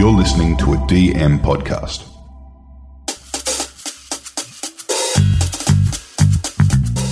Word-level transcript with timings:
You're 0.00 0.10
listening 0.10 0.56
to 0.56 0.72
a 0.72 0.76
DM 0.78 1.40
podcast. 1.40 2.06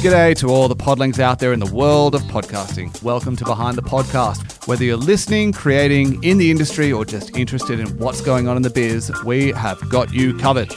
G'day 0.00 0.34
to 0.36 0.48
all 0.48 0.68
the 0.68 0.74
podlings 0.74 1.18
out 1.18 1.38
there 1.38 1.52
in 1.52 1.60
the 1.60 1.70
world 1.70 2.14
of 2.14 2.22
podcasting. 2.22 3.02
Welcome 3.02 3.36
to 3.36 3.44
Behind 3.44 3.76
the 3.76 3.82
Podcast. 3.82 4.57
Whether 4.68 4.84
you're 4.84 4.98
listening, 4.98 5.52
creating, 5.52 6.22
in 6.22 6.36
the 6.36 6.50
industry, 6.50 6.92
or 6.92 7.06
just 7.06 7.34
interested 7.34 7.80
in 7.80 7.86
what's 7.96 8.20
going 8.20 8.48
on 8.48 8.58
in 8.58 8.62
the 8.62 8.68
biz, 8.68 9.10
we 9.24 9.50
have 9.52 9.80
got 9.88 10.12
you 10.12 10.36
covered. 10.36 10.70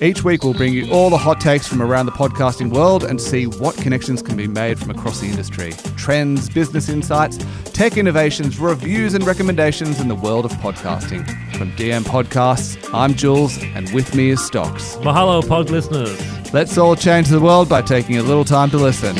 Each 0.00 0.24
week, 0.24 0.42
we'll 0.42 0.54
bring 0.54 0.72
you 0.72 0.90
all 0.90 1.10
the 1.10 1.18
hot 1.18 1.38
takes 1.38 1.66
from 1.66 1.82
around 1.82 2.06
the 2.06 2.12
podcasting 2.12 2.72
world 2.72 3.04
and 3.04 3.20
see 3.20 3.46
what 3.46 3.76
connections 3.76 4.22
can 4.22 4.38
be 4.38 4.46
made 4.46 4.78
from 4.78 4.88
across 4.88 5.20
the 5.20 5.26
industry. 5.26 5.74
Trends, 5.98 6.48
business 6.48 6.88
insights, 6.88 7.36
tech 7.74 7.98
innovations, 7.98 8.58
reviews, 8.58 9.12
and 9.12 9.26
recommendations 9.26 10.00
in 10.00 10.08
the 10.08 10.14
world 10.14 10.46
of 10.46 10.52
podcasting. 10.52 11.26
From 11.58 11.70
DM 11.72 12.04
Podcasts, 12.04 12.82
I'm 12.94 13.12
Jules, 13.12 13.58
and 13.62 13.92
with 13.92 14.14
me 14.14 14.30
is 14.30 14.42
Stocks. 14.42 14.96
Mahalo, 15.02 15.46
pod 15.46 15.68
listeners. 15.68 16.18
Let's 16.54 16.78
all 16.78 16.96
change 16.96 17.28
the 17.28 17.38
world 17.38 17.68
by 17.68 17.82
taking 17.82 18.16
a 18.16 18.22
little 18.22 18.46
time 18.46 18.70
to 18.70 18.78
listen. 18.78 19.14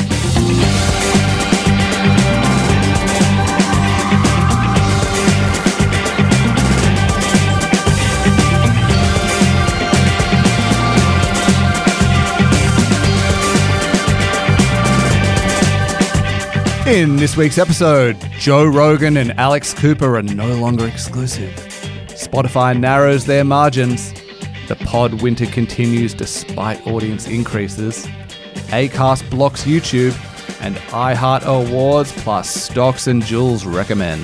In 16.87 17.17
this 17.17 17.35
week's 17.35 17.57
episode, 17.57 18.15
Joe 18.39 18.65
Rogan 18.65 19.17
and 19.17 19.37
Alex 19.37 19.73
Cooper 19.73 20.15
are 20.15 20.23
no 20.23 20.55
longer 20.55 20.87
exclusive. 20.87 21.53
Spotify 22.07 22.79
narrows 22.79 23.25
their 23.25 23.43
margins. 23.43 24.13
The 24.69 24.77
pod 24.77 25.21
winter 25.21 25.47
continues 25.47 26.13
despite 26.13 26.87
audience 26.87 27.27
increases. 27.27 28.05
Acast 28.69 29.29
blocks 29.29 29.65
YouTube, 29.65 30.15
and 30.61 30.77
iHeart 30.77 31.43
Awards 31.43 32.13
plus 32.23 32.49
Stocks 32.49 33.07
and 33.07 33.21
Jules 33.21 33.65
recommend. 33.65 34.23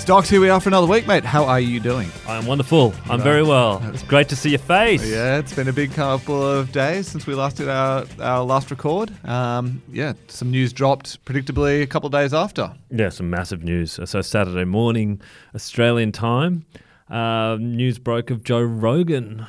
Stocks, 0.00 0.30
here 0.30 0.40
we 0.40 0.48
are 0.48 0.58
for 0.58 0.70
another 0.70 0.86
week, 0.86 1.06
mate. 1.06 1.24
How 1.24 1.44
are 1.44 1.60
you 1.60 1.78
doing? 1.78 2.08
I'm 2.26 2.46
wonderful. 2.46 2.94
I'm 3.04 3.20
very 3.20 3.42
well. 3.42 3.80
It's 3.92 4.02
great 4.02 4.30
to 4.30 4.34
see 4.34 4.48
your 4.50 4.58
face. 4.58 5.06
Yeah, 5.06 5.38
it's 5.38 5.54
been 5.54 5.68
a 5.68 5.74
big 5.74 5.92
couple 5.92 6.42
of 6.42 6.72
days 6.72 7.06
since 7.06 7.26
we 7.26 7.34
last 7.34 7.58
did 7.58 7.68
our, 7.68 8.06
our 8.18 8.42
last 8.42 8.70
record. 8.70 9.12
Um, 9.28 9.82
yeah, 9.92 10.14
some 10.26 10.50
news 10.50 10.72
dropped 10.72 11.22
predictably 11.26 11.82
a 11.82 11.86
couple 11.86 12.06
of 12.06 12.12
days 12.12 12.32
after. 12.32 12.72
Yeah, 12.90 13.10
some 13.10 13.28
massive 13.30 13.62
news. 13.62 14.00
So 14.04 14.20
Saturday 14.22 14.64
morning, 14.64 15.20
Australian 15.54 16.12
time, 16.12 16.64
uh, 17.10 17.58
news 17.60 17.98
broke 17.98 18.30
of 18.30 18.42
Joe 18.42 18.62
Rogan 18.62 19.46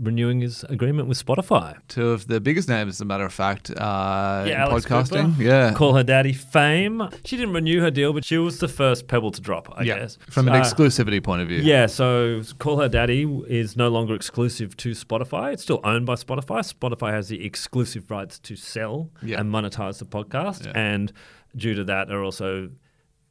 renewing 0.00 0.40
his 0.40 0.64
agreement 0.64 1.08
with 1.08 1.24
Spotify. 1.24 1.76
Two 1.88 2.10
of 2.10 2.26
the 2.26 2.40
biggest 2.40 2.68
names, 2.68 2.94
as 2.96 3.00
a 3.00 3.04
matter 3.04 3.24
of 3.24 3.32
fact, 3.32 3.70
uh, 3.70 4.44
in 4.46 4.52
Alex 4.52 4.86
podcasting. 4.86 5.32
Cooper, 5.36 5.42
Yeah. 5.42 5.72
Call 5.74 5.94
her 5.94 6.02
daddy 6.02 6.32
fame. 6.32 7.08
She 7.24 7.36
didn't 7.36 7.52
renew 7.54 7.80
her 7.80 7.90
deal, 7.90 8.12
but 8.12 8.24
she 8.24 8.38
was 8.38 8.58
the 8.58 8.68
first 8.68 9.08
pebble 9.08 9.30
to 9.32 9.40
drop, 9.40 9.72
I 9.76 9.82
yeah. 9.82 9.98
guess. 9.98 10.18
From 10.30 10.48
an 10.48 10.54
Uh, 10.54 10.60
exclusivity 10.62 11.22
point 11.22 11.42
of 11.42 11.48
view. 11.48 11.58
Yeah, 11.60 11.86
so 11.86 12.42
Call 12.58 12.78
Her 12.80 12.88
Daddy 12.88 13.22
is 13.48 13.76
no 13.76 13.88
longer 13.88 14.14
exclusive 14.14 14.76
to 14.78 14.92
Spotify. 14.92 15.52
It's 15.52 15.62
still 15.62 15.80
owned 15.84 16.06
by 16.06 16.14
Spotify. 16.14 16.60
Spotify 16.74 17.12
has 17.12 17.28
the 17.28 17.44
exclusive 17.44 18.10
rights 18.10 18.38
to 18.38 18.56
sell 18.56 19.10
Yeah. 19.22 19.38
and 19.40 19.52
monetize 19.52 19.98
the 19.98 20.06
podcast. 20.06 20.64
Yeah. 20.66 20.72
And 20.74 21.12
due 21.54 21.74
to 21.74 21.84
that, 21.84 22.10
are 22.10 22.22
also 22.22 22.70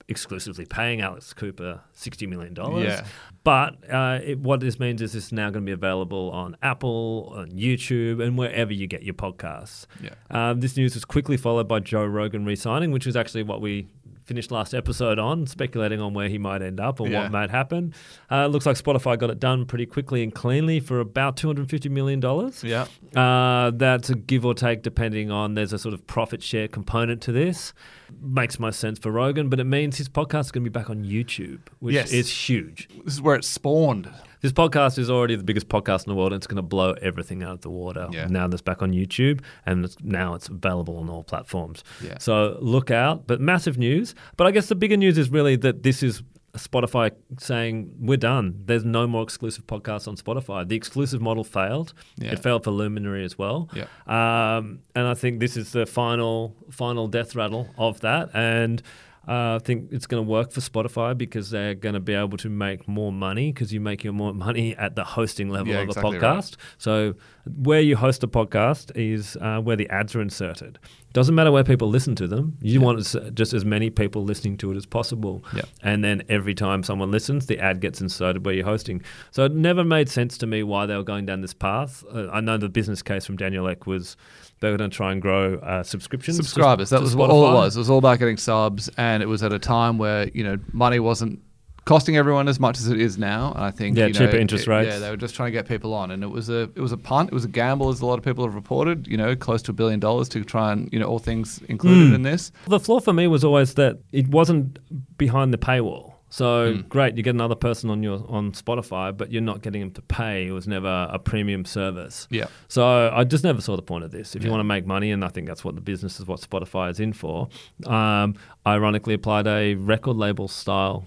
exclusively 0.09 0.65
paying 0.65 1.02
Alex 1.02 1.33
Cooper 1.33 1.81
$60 1.95 2.27
million. 2.27 2.55
Yeah. 2.81 3.05
But 3.43 3.91
uh, 3.91 4.19
it, 4.23 4.39
what 4.39 4.59
this 4.59 4.79
means 4.79 5.01
is 5.01 5.13
this 5.13 5.25
is 5.25 5.31
now 5.31 5.49
going 5.49 5.66
to 5.66 5.69
be 5.69 5.71
available 5.71 6.31
on 6.31 6.57
Apple, 6.61 7.33
on 7.35 7.51
YouTube, 7.51 8.21
and 8.21 8.38
wherever 8.38 8.73
you 8.73 8.88
get 8.88 9.03
your 9.03 9.13
podcasts. 9.13 9.85
Yeah. 10.01 10.09
Um, 10.29 10.59
this 10.59 10.75
news 10.75 10.95
was 10.95 11.06
quickly 11.06 11.38
followed 11.38 11.67
by 11.67 11.79
Joe 11.79 12.06
Rogan 12.06 12.45
re-signing, 12.45 12.91
which 12.91 13.06
was 13.06 13.16
actually 13.16 13.44
what 13.44 13.61
we 13.61 13.88
finished 14.29 14.51
last 14.51 14.73
episode 14.75 15.17
on, 15.19 15.47
speculating 15.47 16.00
on 16.00 16.13
where 16.13 16.29
he 16.29 16.38
might 16.38 16.62
end 16.62 16.79
up 16.79 17.01
or 17.01 17.07
Yeah. 17.09 17.23
what 17.23 17.31
might 17.31 17.50
happen. 17.50 17.94
Uh, 18.31 18.45
looks 18.45 18.66
like 18.67 18.78
Spotify 18.78 19.17
got 19.17 19.29
it 19.31 19.40
done 19.40 19.66
pretty 19.66 19.85
quickly 19.88 20.22
and 20.23 20.34
cleanly 20.34 20.79
for 20.79 21.00
about 21.00 21.35
$250 21.35 21.90
million. 21.90 22.22
Yeah. 22.63 22.85
Uh, 23.19 23.72
that's 23.72 24.09
a 24.12 24.16
give 24.16 24.45
or 24.45 24.53
take 24.53 24.84
depending 24.84 25.31
on 25.31 25.56
there's 25.56 25.73
a 25.73 25.79
sort 25.79 25.94
of 25.95 26.06
profit 26.06 26.44
share 26.44 26.67
component 26.67 27.22
to 27.23 27.31
this. 27.31 27.73
Makes 28.22 28.59
most 28.59 28.79
sense 28.79 29.00
for 29.00 29.12
Rogan, 29.12 29.50
but 29.50 29.59
it 29.59 29.63
means 29.66 29.97
his 29.97 30.07
podcast 30.09 30.41
is 30.46 30.51
going 30.51 30.63
to 30.63 30.69
be 30.69 30.73
back 30.79 30.90
on 30.90 31.03
YouTube, 31.03 31.59
which 31.79 31.96
Yes. 31.96 32.11
is 32.13 32.29
huge. 32.50 32.88
This 33.03 33.16
is 33.16 33.22
where 33.22 33.35
it 33.35 33.44
spawned. 33.44 34.09
This 34.41 34.51
podcast 34.53 34.97
is 34.97 35.09
already 35.09 35.35
the 35.35 35.44
biggest 35.44 35.67
podcast 35.67 36.05
in 36.05 36.11
the 36.11 36.16
world, 36.16 36.31
and 36.31 36.39
it's 36.39 36.47
going 36.47 36.55
to 36.55 36.61
blow 36.61 36.94
everything 37.01 37.44
out 37.44 37.53
of 37.53 37.61
the 37.61 37.69
water. 37.69 38.07
Yeah. 38.11 38.27
Now 38.27 38.47
that's 38.47 38.61
back 38.61 38.81
on 38.81 38.91
YouTube, 38.91 39.41
and 39.66 39.83
it's, 39.83 39.97
now 40.01 40.33
it's 40.33 40.47
available 40.47 40.97
on 40.97 41.09
all 41.09 41.23
platforms. 41.23 41.83
Yeah. 42.01 42.17
So 42.19 42.57
look 42.61 42.89
out. 42.89 43.28
But 43.28 43.41
massive 43.41 43.78
news. 43.78 44.16
But 44.38 44.47
I 44.47 44.51
guess 44.51 44.67
the 44.67 44.75
bigger 44.75 44.97
news 44.97 45.17
is 45.17 45.29
really 45.29 45.55
that 45.57 45.83
this 45.83 46.01
is 46.01 46.23
Spotify 46.53 47.11
saying 47.38 47.94
we're 47.99 48.17
done. 48.17 48.61
There's 48.66 48.85
no 48.85 49.07
more 49.07 49.23
exclusive 49.23 49.67
podcasts 49.67 50.07
on 50.07 50.16
Spotify. 50.16 50.67
The 50.67 50.75
exclusive 50.75 51.22
model 51.22 51.44
failed. 51.44 51.94
Yeah. 52.17 52.31
It 52.31 52.39
failed 52.39 52.63
for 52.63 52.72
Luminary 52.72 53.23
as 53.23 53.38
well. 53.38 53.69
Yeah. 53.73 53.88
Um, 54.07 54.79
and 54.95 55.05
I 55.07 55.13
think 55.13 55.39
this 55.39 55.57
is 55.57 55.72
the 55.72 55.85
final 55.85 56.55
final 56.72 57.07
death 57.07 57.35
rattle 57.35 57.69
of 57.78 57.99
that. 58.01 58.29
And 58.33 58.81
uh, 59.28 59.56
I 59.56 59.59
think 59.63 59.91
it's 59.91 60.07
going 60.07 60.24
to 60.25 60.30
work 60.30 60.52
for 60.52 60.59
Spotify 60.62 61.16
because 61.18 61.50
they're 61.52 61.75
going 61.75 61.94
to 61.94 62.00
be 62.00 62.13
able 62.13 62.38
to 62.38 62.50
make 62.50 62.88
more 62.88 63.12
money 63.12 63.52
because 63.52 63.72
you're 63.72 63.81
making 63.81 64.16
more 64.16 64.34
money 64.47 64.75
at 64.75 64.96
the 64.96 65.03
hosting 65.03 65.50
level 65.50 65.74
Yeah, 65.74 65.81
of 65.81 65.88
the 65.88 65.91
exactly 66.00 66.18
right. 66.19 66.38
podcast. 66.40 66.56
So 66.78 67.16
where 67.46 67.81
you 67.81 67.96
host 67.96 68.24
a 68.24 68.28
podcast 68.28 68.91
is 68.96 69.38
uh, 69.41 69.59
where 69.62 69.75
the 69.75 69.90
ads 69.90 70.16
are 70.16 70.22
inserted. 70.22 70.79
Doesn't 71.12 71.34
matter 71.34 71.52
where 71.52 71.64
people 71.64 71.90
listen 71.90 72.16
to 72.16 72.28
them. 72.28 72.58
You 72.62 72.81
want 72.81 73.00
just 73.34 73.53
as 73.53 73.66
many 73.66 73.90
people 73.90 74.24
listening 74.24 74.58
to 74.58 74.72
it 74.72 74.78
as 74.78 74.86
possible. 74.86 75.44
Yeah. 75.56 75.64
And 75.81 76.03
then 76.03 76.22
every 76.30 76.53
time 76.53 76.84
someone 76.84 77.09
listens, 77.09 77.47
the 77.47 77.58
ad 77.59 77.81
gets 77.81 78.00
inserted 78.00 78.46
where 78.46 78.53
you're 78.53 78.66
hosting. 78.66 79.02
So 79.31 79.44
it 79.46 79.53
never 79.53 79.84
made 79.84 80.08
sense 80.09 80.38
to 80.38 80.47
me 80.47 80.62
why 80.62 80.86
they 80.86 80.96
were 80.96 81.03
going 81.03 81.25
down 81.25 81.42
this 81.42 81.53
path. 81.53 82.03
Uh, 82.14 82.30
I 82.30 82.42
know 82.42 82.58
the 82.58 82.70
business 82.70 83.02
case 83.02 83.25
from 83.25 83.38
Daniel 83.38 83.68
Ek 83.68 83.88
was 83.88 84.18
they 84.59 84.70
were 84.70 84.78
going 84.78 84.90
to 84.90 84.96
try 84.96 85.12
and 85.12 85.22
grow 85.22 85.56
uh, 85.59 85.81
subscriptions. 85.84 86.38
to- 86.38 86.44
subscribers. 86.44 86.92
That 86.92 86.97
to 86.97 87.03
was 87.03 87.16
what 87.16 87.31
all 87.31 87.50
it 87.50 87.53
was. 87.53 87.76
It 87.76 87.80
was 87.80 87.90
all 87.90 87.97
about 87.97 88.20
getting 88.20 88.38
subs, 88.38 88.90
and 88.97 89.24
it 89.24 89.28
was 89.28 89.41
at 89.41 89.52
a 89.52 89.59
time 89.59 89.97
where 89.97 90.28
you 90.30 90.44
know 90.44 90.58
money 90.74 91.00
wasn't 91.00 91.40
costing 91.89 92.16
everyone 92.17 92.47
as 92.47 92.59
much 92.59 92.77
as 92.77 92.88
it 92.88 93.01
is 93.01 93.17
now. 93.17 93.51
And 93.55 93.63
I 93.63 93.72
think 93.72 93.97
Yeah, 93.97 94.05
you 94.07 94.13
know, 94.13 94.19
cheaper 94.19 94.38
interest 94.38 94.67
it- 94.67 94.69
rates. 94.69 94.89
Yeah, 94.94 95.00
they 95.00 95.09
were 95.09 95.17
just 95.25 95.33
trying 95.35 95.47
to 95.47 95.51
get 95.59 95.67
people 95.67 95.91
on, 96.01 96.11
and 96.11 96.23
it 96.23 96.31
was 96.38 96.47
a 96.50 96.61
it 96.79 96.81
was 96.88 96.91
a 96.91 96.97
punt. 96.97 97.29
It 97.31 97.33
was 97.33 97.45
a 97.45 97.53
gamble, 97.61 97.89
as 97.89 98.01
a 98.01 98.05
lot 98.05 98.19
of 98.19 98.23
people 98.23 98.44
have 98.45 98.55
reported. 98.55 99.07
You 99.07 99.17
know, 99.17 99.35
close 99.35 99.61
to 99.63 99.72
a 99.72 99.73
billion 99.73 99.99
dollars 99.99 100.29
to 100.29 100.44
try 100.44 100.72
and 100.73 100.88
you 100.94 100.99
know 100.99 101.07
all 101.07 101.19
things 101.19 101.59
included 101.67 102.07
Hmm. 102.09 102.13
in 102.16 102.22
this. 102.31 102.51
The 102.67 102.79
flaw 102.79 102.99
for 102.99 103.13
me 103.13 103.25
was 103.28 103.44
always 103.44 103.73
that 103.73 103.97
it 104.11 104.28
wasn't 104.28 104.78
behind 105.17 105.51
the 105.53 105.57
paywall. 105.57 106.13
So 106.31 106.73
Hmm. 106.75 106.81
great, 106.89 107.17
you 107.17 107.23
get 107.23 107.33
another 107.33 107.55
person 107.55 107.89
on 107.89 108.03
your 108.03 108.23
on 108.29 108.51
Spotify, 108.51 109.05
but 109.19 109.31
you're 109.31 109.41
not 109.51 109.63
getting 109.63 109.81
them 109.81 109.91
to 109.99 110.01
pay. 110.03 110.45
It 110.45 110.51
was 110.51 110.67
never 110.67 110.94
a 111.11 111.17
premium 111.17 111.66
service. 111.66 112.28
Yeah. 112.29 112.45
So 112.67 113.09
I 113.11 113.23
just 113.23 113.44
never 113.44 113.61
saw 113.61 113.75
the 113.75 113.81
point 113.81 114.03
of 114.03 114.11
this. 114.11 114.35
If 114.35 114.44
you 114.44 114.51
want 114.51 114.59
to 114.59 114.69
make 114.75 114.85
money, 114.85 115.09
and 115.11 115.25
I 115.25 115.29
think 115.29 115.47
that's 115.47 115.66
what 115.66 115.73
the 115.73 115.81
business 115.81 116.19
is, 116.19 116.28
what 116.28 116.39
Spotify 116.39 116.91
is 116.91 116.99
in 116.99 117.13
for. 117.13 117.47
Um, 117.88 118.35
ironically, 118.67 119.16
applied 119.16 119.47
a 119.47 119.73
record 119.73 120.17
label 120.17 120.47
style 120.47 121.05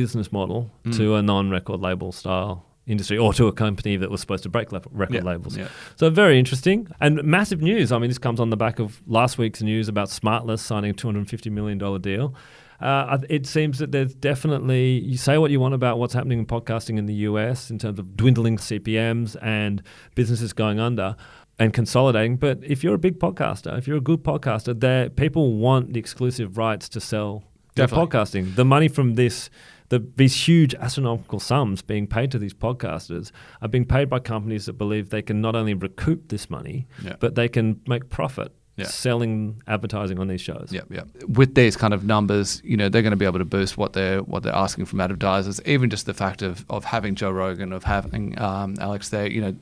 business 0.00 0.30
model 0.32 0.70
Hmm. 0.84 0.92
to 0.92 1.14
a 1.14 1.22
non-record 1.22 1.80
label 1.80 2.12
style 2.12 2.64
industry, 2.86 3.18
or 3.18 3.32
to 3.34 3.48
a 3.48 3.52
company 3.52 3.96
that 3.96 4.10
was 4.10 4.20
supposed 4.20 4.42
to 4.44 4.48
break 4.48 4.68
record 4.72 5.14
Yeah, 5.14 5.22
labels. 5.32 5.56
yeah. 5.56 5.68
So 5.96 6.08
very 6.10 6.38
interesting 6.38 6.86
and 7.00 7.22
massive 7.24 7.60
news. 7.60 7.90
I 7.90 7.98
mean, 7.98 8.10
this 8.10 8.18
comes 8.18 8.38
on 8.40 8.50
the 8.50 8.56
back 8.56 8.78
of 8.78 9.02
last 9.06 9.38
week's 9.38 9.60
news 9.62 9.88
about 9.88 10.08
Smartless 10.08 10.60
signing 10.60 10.90
a 10.90 10.94
two 10.94 11.08
hundred 11.08 11.20
and 11.20 11.30
fifty 11.30 11.50
million 11.50 11.78
dollar 11.78 11.98
deal. 11.98 12.34
Uh, 12.80 13.18
it 13.30 13.46
seems 13.46 13.78
that 13.78 13.90
there's 13.90 14.14
definitely 14.14 15.00
you 15.00 15.16
say 15.16 15.38
what 15.38 15.50
you 15.50 15.58
want 15.58 15.72
about 15.74 15.98
what's 15.98 16.12
happening 16.14 16.38
in 16.38 16.46
podcasting 16.46 16.98
in 16.98 17.06
the 17.06 17.14
US 17.30 17.70
in 17.70 17.78
terms 17.78 17.98
of 17.98 18.16
dwindling 18.16 18.58
CPMS 18.58 19.34
and 19.42 19.82
businesses 20.14 20.52
going 20.52 20.78
under 20.78 21.16
and 21.58 21.72
consolidating. 21.72 22.36
But 22.36 22.58
if 22.62 22.84
you're 22.84 22.94
a 22.94 22.98
big 23.08 23.18
podcaster, 23.18 23.76
if 23.78 23.88
you're 23.88 23.96
a 23.96 24.08
good 24.12 24.22
podcaster, 24.22 24.78
there 24.78 25.08
people 25.08 25.54
want 25.54 25.94
the 25.94 25.98
exclusive 25.98 26.58
rights 26.58 26.88
to 26.90 27.00
sell 27.00 27.42
their 27.76 27.88
podcasting. 27.88 28.54
The 28.56 28.64
money 28.64 28.88
from 28.88 29.14
this 29.14 29.50
the, 29.88 30.04
these 30.16 30.34
huge 30.48 30.74
astronomical 30.74 31.40
sums 31.40 31.82
being 31.82 32.06
paid 32.06 32.30
to 32.32 32.38
these 32.38 32.54
podcasters 32.54 33.30
are 33.62 33.68
being 33.68 33.84
paid 33.84 34.08
by 34.10 34.18
companies 34.18 34.66
that 34.66 34.74
believe 34.74 35.10
they 35.10 35.22
can 35.22 35.40
not 35.40 35.54
only 35.54 35.74
recoup 35.74 36.28
this 36.28 36.50
money, 36.50 36.86
Yeah. 37.02 37.16
but 37.20 37.34
they 37.34 37.48
can 37.48 37.80
make 37.86 38.08
profit 38.10 38.52
Yeah. 38.76 38.86
selling 38.86 39.62
advertising 39.66 40.18
on 40.18 40.28
these 40.28 40.40
shows. 40.42 40.68
Yeah, 40.70 40.82
yeah. 40.90 41.04
With 41.28 41.54
these 41.54 41.76
kind 41.76 41.94
of 41.94 42.04
numbers, 42.04 42.60
you 42.64 42.76
know, 42.76 42.88
they're 42.88 43.02
going 43.02 43.12
to 43.12 43.16
be 43.16 43.24
able 43.24 43.38
to 43.38 43.44
boost 43.44 43.78
what 43.78 43.92
they're 43.94 44.22
what 44.22 44.42
they're 44.42 44.54
asking 44.54 44.84
from 44.86 45.00
advertisers. 45.00 45.60
Even 45.64 45.88
just 45.88 46.04
the 46.06 46.14
fact 46.14 46.42
of 46.42 46.64
of 46.68 46.84
having 46.84 47.14
Joe 47.14 47.30
Rogan, 47.30 47.72
of 47.72 47.84
having 47.84 48.38
um, 48.38 48.74
Alex 48.80 49.08
there, 49.08 49.30
you 49.30 49.40
know, 49.40 49.54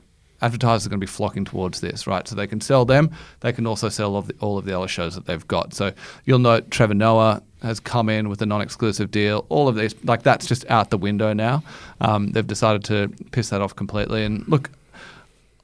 advertisers 0.45 0.85
are 0.85 0.89
going 0.89 0.99
to 0.99 1.05
be 1.05 1.11
flocking 1.11 1.45
towards 1.45 1.81
this, 1.81 2.05
right? 2.05 2.27
So 2.27 2.35
they 2.35 2.47
can 2.47 2.61
sell 2.61 2.85
them. 2.85 3.09
They 3.39 3.51
can 3.51 3.65
also 3.65 3.89
sell 3.89 4.11
all 4.11 4.17
of 4.19 4.27
the, 4.27 4.35
all 4.39 4.57
of 4.57 4.65
the 4.65 4.77
other 4.77 4.87
shows 4.87 5.15
that 5.15 5.25
they've 5.25 5.47
got. 5.47 5.73
So 5.73 5.91
you'll 6.25 6.39
note 6.39 6.69
Trevor 6.69 6.93
Noah 6.93 7.41
has 7.63 7.79
come 7.79 8.09
in 8.09 8.29
with 8.29 8.41
a 8.41 8.45
non-exclusive 8.45 9.09
deal. 9.09 9.45
All 9.49 9.67
of 9.67 9.75
these, 9.75 9.95
like 10.03 10.21
that's 10.21 10.45
just 10.45 10.69
out 10.69 10.91
the 10.91 10.97
window 10.97 11.33
now. 11.33 11.63
Um, 11.99 12.31
they've 12.31 12.45
decided 12.45 12.83
to 12.85 13.07
piss 13.31 13.49
that 13.49 13.61
off 13.61 13.75
completely. 13.75 14.23
And 14.23 14.47
look, 14.47 14.69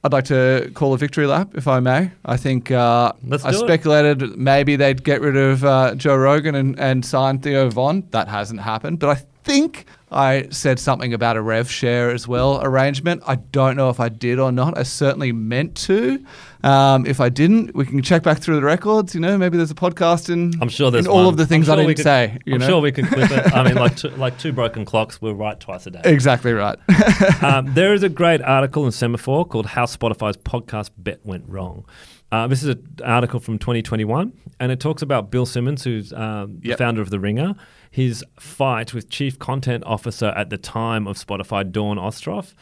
I'd 0.04 0.12
like 0.12 0.24
to 0.26 0.70
call 0.74 0.94
a 0.94 0.98
victory 0.98 1.26
lap, 1.26 1.50
if 1.54 1.68
I 1.68 1.78
may. 1.78 2.10
I 2.24 2.36
think 2.36 2.72
uh, 2.72 3.12
I 3.24 3.28
do 3.28 3.34
it. 3.34 3.54
speculated 3.54 4.36
maybe 4.36 4.74
they'd 4.74 5.04
get 5.04 5.20
rid 5.20 5.36
of 5.36 5.64
uh, 5.64 5.94
Joe 5.94 6.16
Rogan 6.16 6.56
and, 6.56 6.78
and 6.78 7.06
sign 7.06 7.38
Theo 7.38 7.70
Von. 7.70 8.02
That 8.10 8.26
hasn't 8.26 8.60
happened. 8.60 8.98
But 8.98 9.10
I 9.10 9.22
think 9.44 9.86
I 10.12 10.48
said 10.50 10.78
something 10.78 11.12
about 11.14 11.36
a 11.36 11.42
rev 11.42 11.70
share 11.70 12.10
as 12.10 12.28
well 12.28 12.60
arrangement. 12.62 13.22
I 13.26 13.36
don't 13.36 13.76
know 13.76 13.88
if 13.90 13.98
I 14.00 14.08
did 14.08 14.38
or 14.38 14.52
not. 14.52 14.76
I 14.78 14.82
certainly 14.82 15.32
meant 15.32 15.74
to. 15.88 16.24
Um, 16.62 17.06
if 17.06 17.20
I 17.20 17.28
didn't, 17.28 17.74
we 17.74 17.84
can 17.86 18.02
check 18.02 18.22
back 18.22 18.38
through 18.38 18.56
the 18.56 18.62
records. 18.62 19.14
You 19.14 19.20
know, 19.20 19.36
maybe 19.36 19.56
there's 19.56 19.70
a 19.72 19.74
podcast 19.74 20.30
in, 20.30 20.52
I'm 20.62 20.68
sure 20.68 20.90
there's 20.90 21.06
in 21.06 21.10
all 21.10 21.24
one. 21.24 21.26
of 21.26 21.36
the 21.36 21.46
things 21.46 21.68
I'm 21.68 21.78
I 21.78 21.82
didn't 21.82 21.96
could- 21.96 22.02
say. 22.04 22.38
You 22.44 22.54
I'm 22.54 22.60
know? 22.60 22.66
sure 22.68 22.80
we 22.80 22.92
can 22.92 23.06
clip 23.06 23.30
it. 23.30 23.52
I 23.52 23.64
mean, 23.64 23.74
like 23.74 23.96
two, 23.96 24.08
like 24.10 24.38
two 24.38 24.52
broken 24.52 24.84
clocks, 24.84 25.20
we're 25.20 25.32
right 25.32 25.58
twice 25.58 25.86
a 25.86 25.90
day. 25.90 26.02
Exactly 26.04 26.52
right. 26.52 26.78
um, 27.42 27.72
there 27.74 27.94
is 27.94 28.02
a 28.02 28.08
great 28.08 28.42
article 28.42 28.84
in 28.84 28.90
Semafor 28.90 29.48
called 29.48 29.66
"How 29.66 29.86
Spotify's 29.86 30.36
Podcast 30.36 30.90
Bet 30.98 31.24
Went 31.24 31.44
Wrong." 31.48 31.84
Uh, 32.30 32.46
this 32.46 32.62
is 32.62 32.70
an 32.70 32.96
article 33.04 33.40
from 33.40 33.58
2021, 33.58 34.32
and 34.58 34.72
it 34.72 34.80
talks 34.80 35.02
about 35.02 35.30
Bill 35.30 35.44
Simmons, 35.44 35.84
who's 35.84 36.14
um, 36.14 36.60
the 36.60 36.70
Yep. 36.70 36.78
founder 36.78 37.02
of 37.02 37.10
The 37.10 37.20
Ringer, 37.20 37.54
his 37.90 38.24
fight 38.40 38.94
with 38.94 39.10
Chief 39.10 39.38
Content 39.38 39.84
Officer 40.02 40.26
at 40.36 40.50
the 40.50 40.58
time 40.58 41.06
of 41.06 41.16
Spotify, 41.16 41.70
Dawn 41.70 41.96
Ostroff. 41.96 42.54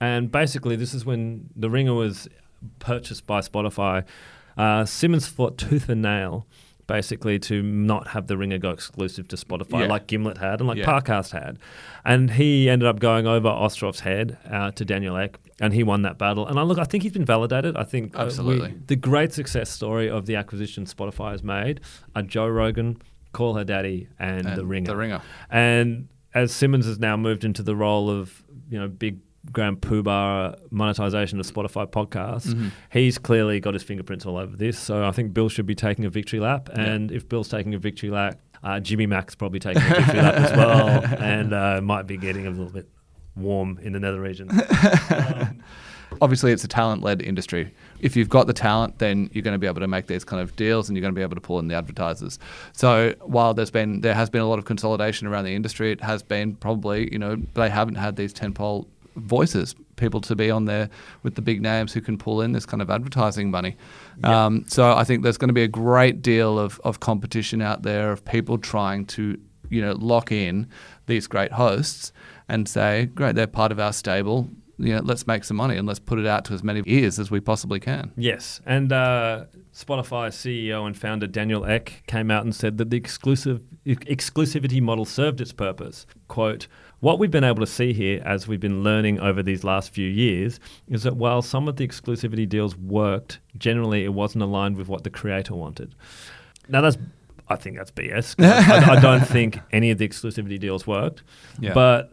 And 0.00 0.30
basically, 0.30 0.76
this 0.76 0.94
is 0.94 1.04
when 1.04 1.50
The 1.56 1.68
Ringer 1.68 1.92
was 1.94 2.28
purchased 2.78 3.26
by 3.26 3.40
Spotify. 3.40 4.04
Uh, 4.56 4.84
Simmons 4.84 5.26
fought 5.26 5.58
tooth 5.58 5.88
and 5.88 6.02
nail, 6.02 6.46
basically, 6.86 7.40
to 7.40 7.62
not 7.62 8.08
have 8.08 8.28
The 8.28 8.36
Ringer 8.36 8.58
go 8.58 8.70
exclusive 8.70 9.26
to 9.28 9.36
Spotify, 9.36 9.80
Yeah. 9.80 9.86
like 9.86 10.06
Gimlet 10.06 10.38
had 10.38 10.60
and 10.60 10.68
like 10.68 10.78
Yeah. 10.78 10.84
Parcast 10.86 11.32
had. 11.32 11.58
And 12.04 12.30
he 12.30 12.70
ended 12.70 12.86
up 12.86 13.00
going 13.00 13.26
over 13.26 13.48
Ostroff's 13.48 14.00
head 14.00 14.38
uh, 14.48 14.70
to 14.72 14.84
Daniel 14.84 15.16
Ek, 15.16 15.36
and 15.60 15.74
he 15.74 15.82
won 15.82 16.02
that 16.02 16.16
battle. 16.16 16.46
And 16.46 16.60
I 16.60 16.62
look, 16.62 16.78
I 16.78 16.84
think 16.84 17.02
he's 17.02 17.12
been 17.12 17.24
validated. 17.24 17.76
I 17.76 17.82
think 17.82 18.14
uh, 18.14 18.18
we- 18.20 18.24
Absolutely. 18.26 18.74
the 18.86 18.96
great 18.96 19.32
success 19.32 19.68
story 19.68 20.08
of 20.08 20.26
the 20.26 20.36
acquisition 20.36 20.84
Spotify 20.84 21.32
has 21.32 21.42
made 21.42 21.80
are 22.14 22.22
Joe 22.22 22.46
Rogan, 22.46 22.98
Call 23.32 23.54
Her 23.54 23.64
Daddy, 23.64 24.06
and, 24.20 24.46
And 24.46 24.56
The 24.56 24.64
Ringer. 24.64 24.86
The 24.92 24.96
Ringer. 24.96 25.22
And 25.50 26.08
as 26.34 26.52
Simmons 26.52 26.86
has 26.86 26.98
now 26.98 27.16
moved 27.16 27.44
into 27.44 27.62
the 27.62 27.74
role 27.76 28.10
of 28.10 28.42
you 28.70 28.78
know 28.78 28.88
big 28.88 29.18
grand 29.52 29.80
poobah 29.82 30.56
monetization 30.70 31.38
of 31.38 31.46
Spotify 31.46 31.86
podcasts, 31.86 32.46
Mm-hmm. 32.48 32.68
he's 32.90 33.18
clearly 33.18 33.60
got 33.60 33.74
his 33.74 33.82
fingerprints 33.82 34.24
all 34.26 34.36
over 34.38 34.56
this. 34.56 34.78
So 34.78 35.04
I 35.04 35.10
think 35.10 35.34
Bill 35.34 35.48
should 35.50 35.66
be 35.66 35.74
taking 35.74 36.04
a 36.06 36.10
victory 36.10 36.40
lap, 36.40 36.68
and 36.72 37.12
if 37.12 37.28
Bill's 37.28 37.48
taking 37.48 37.74
a 37.74 37.78
victory 37.78 38.10
lap, 38.10 38.40
uh, 38.62 38.80
Jimmy 38.80 39.06
Mack's 39.06 39.34
probably 39.34 39.60
taking 39.60 39.82
a 39.82 39.86
victory 39.94 40.20
lap 40.20 40.34
as 40.34 40.56
well, 40.56 40.88
and 41.22 41.52
uh, 41.52 41.80
might 41.82 42.06
be 42.06 42.16
getting 42.16 42.46
a 42.46 42.50
little 42.50 42.72
bit 42.72 42.88
warm 43.36 43.78
in 43.82 43.92
the 43.92 44.00
nether 44.00 44.20
region. 44.20 44.48
obviously 46.20 46.52
it's 46.52 46.64
a 46.64 46.68
talent 46.68 47.02
led 47.02 47.22
industry. 47.22 47.72
If 48.00 48.16
you've 48.16 48.28
got 48.28 48.46
the 48.46 48.52
talent, 48.52 48.98
then 48.98 49.30
you're 49.32 49.42
going 49.42 49.54
to 49.54 49.58
be 49.58 49.66
able 49.66 49.80
to 49.80 49.88
make 49.88 50.06
these 50.06 50.24
kind 50.24 50.42
of 50.42 50.54
deals 50.56 50.88
and 50.88 50.96
you're 50.96 51.02
going 51.02 51.14
to 51.14 51.18
be 51.18 51.22
able 51.22 51.36
to 51.36 51.40
pull 51.40 51.58
in 51.58 51.68
the 51.68 51.74
advertisers. 51.74 52.38
So 52.72 53.14
while 53.20 53.54
there's 53.54 53.70
been 53.70 54.00
there 54.00 54.14
has 54.14 54.30
been 54.30 54.42
a 54.42 54.48
lot 54.48 54.58
of 54.58 54.64
consolidation 54.64 55.26
around 55.26 55.44
the 55.44 55.54
industry, 55.54 55.92
it 55.92 56.00
has 56.00 56.22
been 56.22 56.56
probably, 56.56 57.10
you 57.12 57.18
know, 57.18 57.36
they 57.54 57.70
haven't 57.70 57.96
had 57.96 58.16
these 58.16 58.34
tentpole 58.34 58.86
voices, 59.16 59.74
people 59.96 60.20
to 60.20 60.34
be 60.34 60.50
on 60.50 60.64
there 60.64 60.90
with 61.22 61.34
the 61.36 61.42
big 61.42 61.62
names 61.62 61.92
who 61.92 62.00
can 62.00 62.18
pull 62.18 62.40
in 62.40 62.52
this 62.52 62.66
kind 62.66 62.82
of 62.82 62.90
advertising 62.90 63.50
money. 63.50 63.76
Um, 64.24 64.64
so 64.66 64.92
I 64.92 65.04
think 65.04 65.22
there's 65.22 65.38
going 65.38 65.48
to 65.48 65.54
be 65.54 65.62
a 65.62 65.68
great 65.68 66.20
deal 66.20 66.58
of, 66.58 66.80
of 66.84 67.00
competition 67.00 67.62
out 67.62 67.82
there 67.82 68.10
of 68.10 68.24
people 68.24 68.58
trying 68.58 69.06
to, 69.06 69.38
you 69.70 69.80
know, 69.80 69.92
lock 69.92 70.32
in 70.32 70.68
these 71.06 71.26
great 71.26 71.52
hosts 71.52 72.12
and 72.48 72.68
say, 72.68 73.06
great, 73.06 73.34
they're 73.36 73.46
part 73.46 73.72
of 73.72 73.78
our 73.78 73.92
stable. 73.92 74.48
You 74.78 74.94
know, 74.94 75.00
let's 75.04 75.26
make 75.26 75.44
some 75.44 75.56
money 75.56 75.76
and 75.76 75.86
let's 75.86 76.00
put 76.00 76.18
it 76.18 76.26
out 76.26 76.44
to 76.46 76.52
as 76.52 76.62
many 76.64 76.82
ears 76.86 77.18
as 77.18 77.30
we 77.30 77.40
possibly 77.40 77.78
can. 77.78 78.12
Yes, 78.16 78.60
and 78.66 78.92
uh, 78.92 79.44
Spotify 79.72 80.28
CEO 80.28 80.86
and 80.86 80.96
founder 80.96 81.26
Daniel 81.26 81.64
Ek 81.64 82.02
came 82.06 82.30
out 82.30 82.44
and 82.44 82.54
said 82.54 82.78
that 82.78 82.90
the 82.90 82.96
exclusive 82.96 83.60
exclusivity 83.86 84.80
model 84.80 85.04
served 85.04 85.40
its 85.40 85.52
purpose. 85.52 86.06
"Quote: 86.28 86.66
What 87.00 87.18
we've 87.18 87.30
been 87.30 87.44
able 87.44 87.60
to 87.60 87.70
see 87.70 87.92
here, 87.92 88.20
as 88.24 88.48
we've 88.48 88.60
been 88.60 88.82
learning 88.82 89.20
over 89.20 89.42
these 89.42 89.62
last 89.62 89.90
few 89.90 90.08
years, 90.08 90.58
is 90.88 91.04
that 91.04 91.16
while 91.16 91.42
some 91.42 91.68
of 91.68 91.76
the 91.76 91.86
exclusivity 91.86 92.48
deals 92.48 92.76
worked, 92.76 93.38
generally 93.56 94.04
it 94.04 94.12
wasn't 94.12 94.42
aligned 94.42 94.76
with 94.76 94.88
what 94.88 95.04
the 95.04 95.10
creator 95.10 95.54
wanted." 95.54 95.94
Now 96.68 96.80
that's. 96.80 96.96
I 97.46 97.56
think 97.56 97.76
that's 97.76 97.90
BS. 97.90 98.42
I, 98.42 98.96
I 98.96 99.00
don't 99.00 99.26
think 99.26 99.60
any 99.70 99.90
of 99.90 99.98
the 99.98 100.08
exclusivity 100.08 100.58
deals 100.58 100.86
worked. 100.86 101.22
Yeah. 101.60 101.74
But 101.74 102.10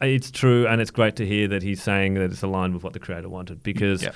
it's 0.00 0.30
true, 0.30 0.66
and 0.66 0.80
it's 0.80 0.90
great 0.90 1.16
to 1.16 1.26
hear 1.26 1.48
that 1.48 1.62
he's 1.62 1.82
saying 1.82 2.14
that 2.14 2.30
it's 2.30 2.42
aligned 2.42 2.74
with 2.74 2.84
what 2.84 2.92
the 2.92 2.98
creator 3.00 3.28
wanted 3.28 3.62
because 3.62 4.02
Yeah. 4.02 4.10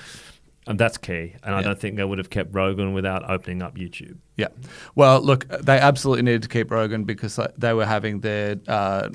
and 0.67 0.79
that's 0.79 0.97
key. 0.97 1.33
And 1.43 1.53
I 1.53 1.61
don't 1.61 1.79
think 1.79 1.97
they 1.97 2.03
would 2.05 2.17
have 2.19 2.29
kept 2.29 2.53
Rogan 2.53 2.93
without 2.93 3.29
opening 3.29 3.61
up 3.61 3.75
YouTube. 3.75 4.17
Yeah. 4.37 4.47
Well, 4.95 5.21
look, 5.21 5.47
they 5.49 5.77
absolutely 5.79 6.23
needed 6.23 6.43
to 6.43 6.49
keep 6.49 6.71
Rogan 6.71 7.03
because 7.03 7.37
they 7.57 7.73
were 7.73 7.85
having 7.85 8.21
their 8.21 8.57
uh, 8.67 9.09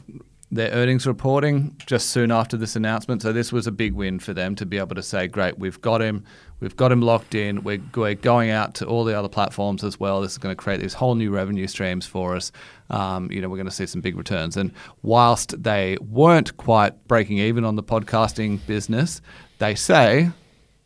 their 0.51 0.71
earnings 0.71 1.07
reporting 1.07 1.77
just 1.85 2.09
soon 2.11 2.31
after 2.31 2.57
this 2.57 2.75
announcement. 2.75 3.21
So 3.21 3.33
this 3.33 3.53
was 3.53 3.67
a 3.67 3.73
big 3.73 3.93
win 3.93 4.19
for 4.19 4.33
them 4.33 4.55
to 4.57 4.65
be 4.65 4.79
able 4.79 4.95
to 4.95 5.03
say, 5.03 5.27
"Great, 5.27 5.59
we've 5.59 5.81
got 5.81 6.01
him. 6.01 6.25
We've 6.61 6.75
got 6.77 6.91
him 6.91 7.03
locked 7.03 7.35
in. 7.35 7.63
We're, 7.63 7.81
we're 7.95 8.15
going 8.15 8.51
out 8.51 8.75
to 8.77 8.87
all 8.87 9.05
the 9.05 9.17
other 9.17 9.29
platforms 9.29 9.85
as 9.85 10.01
well. 10.01 10.21
This 10.23 10.33
is 10.33 10.39
going 10.39 10.53
to 10.57 10.61
create 10.61 10.81
these 10.81 10.95
whole 10.95 11.15
new 11.15 11.31
revenue 11.31 11.67
streams 11.69 12.05
for 12.07 12.35
us. 12.35 12.51
Um, 12.91 13.31
you 13.31 13.41
know, 13.41 13.49
we're 13.49 13.59
going 13.59 13.69
to 13.69 13.73
see 13.75 13.87
some 13.87 14.01
big 14.01 14.17
returns. 14.17 14.57
And 14.57 14.73
whilst 15.03 15.63
they 15.63 15.97
weren't 16.01 16.57
quite 16.57 17.07
breaking 17.07 17.39
even 17.39 17.65
on 17.65 17.77
the 17.77 17.83
podcasting 17.85 18.59
business, 18.67 19.21
they 19.59 19.75
say 19.77 20.31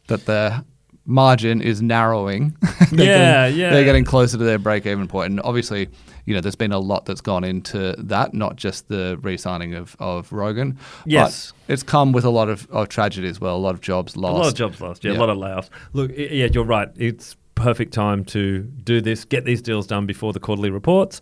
that 0.08 0.26
the 0.26 0.62
margin 1.06 1.62
is 1.62 1.80
narrowing. 1.80 2.54
They're 2.90 3.06
Yeah, 3.06 3.44
getting- 3.48 3.60
yeah. 3.60 3.70
They're 3.70 3.84
getting 3.84 4.04
closer 4.04 4.36
to 4.36 4.44
their 4.44 4.58
break-even 4.58 5.08
point, 5.08 5.30
and 5.30 5.40
obviously, 5.42 5.88
you 6.24 6.34
know, 6.34 6.40
there's 6.40 6.56
been 6.56 6.72
a 6.72 6.78
lot 6.78 7.04
that's 7.06 7.20
gone 7.20 7.44
into 7.44 7.94
that, 7.98 8.34
not 8.34 8.56
just 8.56 8.88
the 8.88 9.18
re-signing 9.22 9.74
of, 9.74 9.96
of 9.98 10.32
Rogan. 10.32 10.78
Yes. 11.04 11.52
but 11.66 11.72
it's 11.72 11.82
come 11.82 12.12
with 12.12 12.24
a 12.24 12.30
lot 12.30 12.48
of, 12.48 12.68
of 12.70 12.88
tragedy 12.88 13.28
as 13.28 13.40
well. 13.40 13.56
A 13.56 13.58
lot 13.58 13.74
of 13.74 13.80
jobs 13.80 14.16
lost. 14.16 14.34
A 14.34 14.38
lot 14.38 14.48
of 14.48 14.54
jobs 14.54 14.80
lost. 14.80 15.04
Yeah, 15.04 15.12
Yeah. 15.12 15.18
a 15.18 15.20
lot 15.20 15.30
of 15.30 15.38
layoffs. 15.38 15.70
Look, 15.92 16.12
yeah, 16.16 16.46
you're 16.52 16.64
right. 16.64 16.88
It's 16.96 17.36
perfect 17.54 17.92
time 17.92 18.24
to 18.26 18.60
do 18.62 19.00
this, 19.00 19.24
get 19.24 19.44
these 19.44 19.60
deals 19.62 19.86
done 19.86 20.06
before 20.06 20.32
the 20.32 20.40
quarterly 20.40 20.70
reports. 20.70 21.20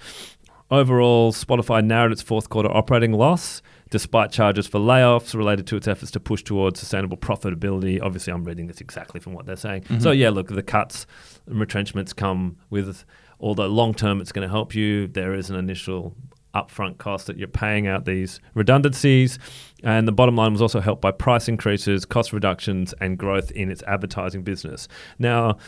Overall, 0.71 1.33
Spotify 1.33 1.85
narrowed 1.85 2.13
its 2.13 2.23
fourth 2.23 2.49
quarter 2.49 2.71
operating 2.71 3.13
loss 3.13 3.61
despite 3.91 4.31
charges 4.31 4.69
for 4.69 4.79
layoffs 4.79 5.35
related 5.35 5.67
to 5.67 5.75
its 5.77 5.89
efforts 5.89 6.13
to 6.13 6.21
push 6.21 6.45
towards 6.45 6.79
sustainable 6.79 7.17
profitability. 7.17 8.01
Obviously, 8.01 8.33
I'm 8.33 8.45
reading 8.45 8.69
this 8.69 8.81
exactly 8.81 9.19
from 9.19 9.33
what 9.33 9.47
they're 9.47 9.57
saying. 9.57 9.83
Mm-hmm. 9.83 9.99
So, 9.99 10.13
yeah, 10.13 10.31
look, 10.31 10.47
the 10.47 10.63
cuts 10.63 11.07
and 11.47 11.59
retrenchments 11.59 12.13
come 12.13 12.57
with, 12.71 13.05
although 13.41 13.67
long 13.67 13.95
term 13.95 14.21
it's 14.21 14.33
going 14.33 14.47
to 14.47 14.51
help 14.53 14.75
you, 14.75 15.07
there 15.07 15.35
is 15.35 15.51
an 15.51 15.57
initial 15.57 16.15
upfront 16.55 16.99
cost 16.99 17.29
that 17.29 17.37
you're 17.39 17.47
paying 17.49 17.87
out 17.87 18.05
these 18.05 18.41
redundancies. 18.55 19.39
And 19.85 20.07
the 20.09 20.13
bottom 20.13 20.35
line 20.37 20.53
was 20.53 20.61
also 20.61 20.81
helped 20.81 21.01
by 21.01 21.13
price 21.13 21.49
increases, 21.49 22.05
cost 22.05 22.33
reductions, 22.33 22.93
and 23.01 23.17
growth 23.17 23.51
in 23.53 23.71
its 23.71 23.83
advertising 23.85 24.43
business. 24.43 24.89
Now, 25.19 25.59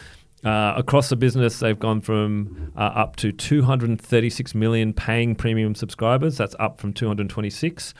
uh, 0.45 0.75
across 0.77 1.09
the 1.09 1.15
business, 1.15 1.61
they've 1.61 1.79
gone 1.79 2.01
from 2.01 2.73
uh, 2.77 2.81
up 2.81 3.15
to 3.17 3.31
236 3.31 4.55
million 4.57 4.93
paying 4.93 5.37
premium 5.37 5.75
subscribers. 5.77 6.37
That's 6.37 6.57
up 6.59 6.81
from 6.81 6.93
226. 6.93 7.95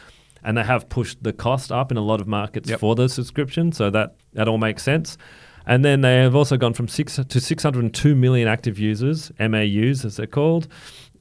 And 0.45 0.59
they 0.59 0.65
have 0.65 0.89
pushed 0.89 1.23
the 1.23 1.33
cost 1.33 1.71
up 1.71 1.93
in 1.93 1.97
a 1.97 2.01
lot 2.01 2.21
of 2.21 2.27
markets 2.27 2.69
Yep. 2.69 2.81
for 2.81 2.97
the 2.97 3.09
subscription. 3.09 3.71
So 3.71 3.91
that, 3.91 4.17
that 4.33 4.49
all 4.49 4.59
makes 4.59 4.83
sense. 4.83 5.17
And 5.67 5.85
then 5.85 6.01
they 6.01 6.17
have 6.19 6.35
also 6.35 6.57
gone 6.57 6.75
from 6.75 6.89
six 6.89 7.17
to 7.17 7.41
602 7.41 8.15
million 8.15 8.49
active 8.49 8.79
users, 8.79 9.31
MAUs 9.39 10.05
as 10.05 10.17
they're 10.17 10.27
called, 10.27 10.67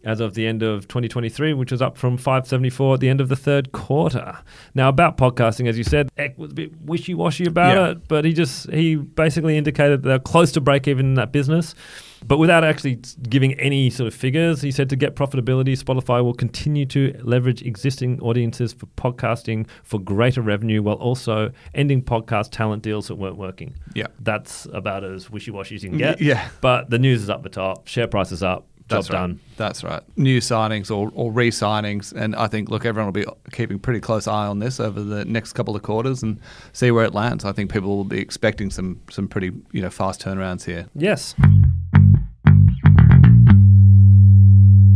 as 0.03 0.19
of 0.19 0.33
the 0.33 0.47
end 0.47 0.63
of 0.63 0.87
2023, 0.87 1.53
which 1.53 1.71
is 1.71 1.81
up 1.81 1.95
from 1.97 2.17
574 2.17 2.95
at 2.95 2.99
the 2.99 3.09
end 3.09 3.21
of 3.21 3.29
the 3.29 3.35
third 3.35 3.71
quarter. 3.71 4.37
Now, 4.73 4.89
about 4.89 5.17
podcasting, 5.17 5.67
as 5.67 5.77
you 5.77 5.83
said, 5.83 6.09
Ek 6.17 6.37
was 6.37 6.51
a 6.51 6.55
bit 6.55 6.71
wishy 6.81 7.13
washy 7.13 7.45
about 7.45 7.75
Yeah. 7.75 7.89
it, 7.91 8.07
but 8.07 8.25
he 8.25 8.33
just 8.33 8.69
he 8.71 8.95
basically 8.95 9.57
indicated 9.57 10.01
they're 10.03 10.17
close 10.19 10.51
to 10.53 10.61
break 10.61 10.87
even 10.87 11.05
in 11.07 11.13
that 11.15 11.31
business. 11.31 11.75
But 12.25 12.37
without 12.37 12.63
actually 12.63 13.01
giving 13.29 13.53
any 13.59 13.89
sort 13.89 14.07
of 14.07 14.13
figures, 14.13 14.61
he 14.61 14.71
said 14.71 14.89
to 14.89 14.95
get 14.95 15.15
profitability, 15.15 15.77
Spotify 15.77 16.23
will 16.23 16.33
continue 16.33 16.85
to 16.87 17.19
leverage 17.23 17.61
existing 17.63 18.19
audiences 18.21 18.73
for 18.73 18.85
podcasting 18.97 19.67
for 19.83 19.99
greater 19.99 20.41
revenue 20.41 20.81
while 20.83 20.95
also 20.95 21.51
ending 21.73 22.01
podcast 22.01 22.51
talent 22.51 22.83
deals 22.83 23.07
that 23.07 23.15
weren't 23.15 23.37
working. 23.37 23.75
Yeah. 23.95 24.07
That's 24.19 24.67
about 24.73 25.03
as 25.03 25.29
wishy 25.29 25.51
washy 25.51 25.75
as 25.75 25.83
you 25.83 25.89
can 25.89 25.97
get. 25.97 26.21
yeah. 26.21 26.49
But 26.61 26.89
the 26.89 26.99
news 26.99 27.23
is 27.23 27.29
up 27.29 27.43
the 27.43 27.49
top, 27.49 27.87
share 27.87 28.07
price 28.07 28.31
is 28.31 28.43
up. 28.43 28.67
That's 28.87 29.07
job 29.07 29.13
right. 29.13 29.19
done. 29.21 29.39
That's 29.57 29.83
right. 29.83 30.03
New 30.17 30.39
signings 30.39 30.91
or, 30.91 31.11
or 31.15 31.31
re 31.31 31.49
signings. 31.49 32.11
And 32.13 32.35
I 32.35 32.47
think, 32.47 32.69
look, 32.69 32.85
everyone 32.85 33.07
will 33.07 33.13
be 33.13 33.25
keeping 33.51 33.79
pretty 33.79 34.01
close 34.01 34.27
eye 34.27 34.45
on 34.47 34.59
this 34.59 34.79
over 34.79 35.01
the 35.01 35.23
next 35.23 35.53
couple 35.53 35.75
of 35.75 35.81
quarters 35.81 36.21
and 36.23 36.39
see 36.73 36.91
where 36.91 37.05
it 37.05 37.13
lands. 37.13 37.45
I 37.45 37.53
think 37.53 37.71
people 37.71 37.95
will 37.95 38.03
be 38.03 38.19
expecting 38.19 38.69
some, 38.69 38.99
some 39.09 39.27
pretty 39.27 39.51
you 39.71 39.81
know 39.81 39.89
fast 39.89 40.21
turnarounds 40.21 40.65
here. 40.65 40.87
Yes. 40.93 41.35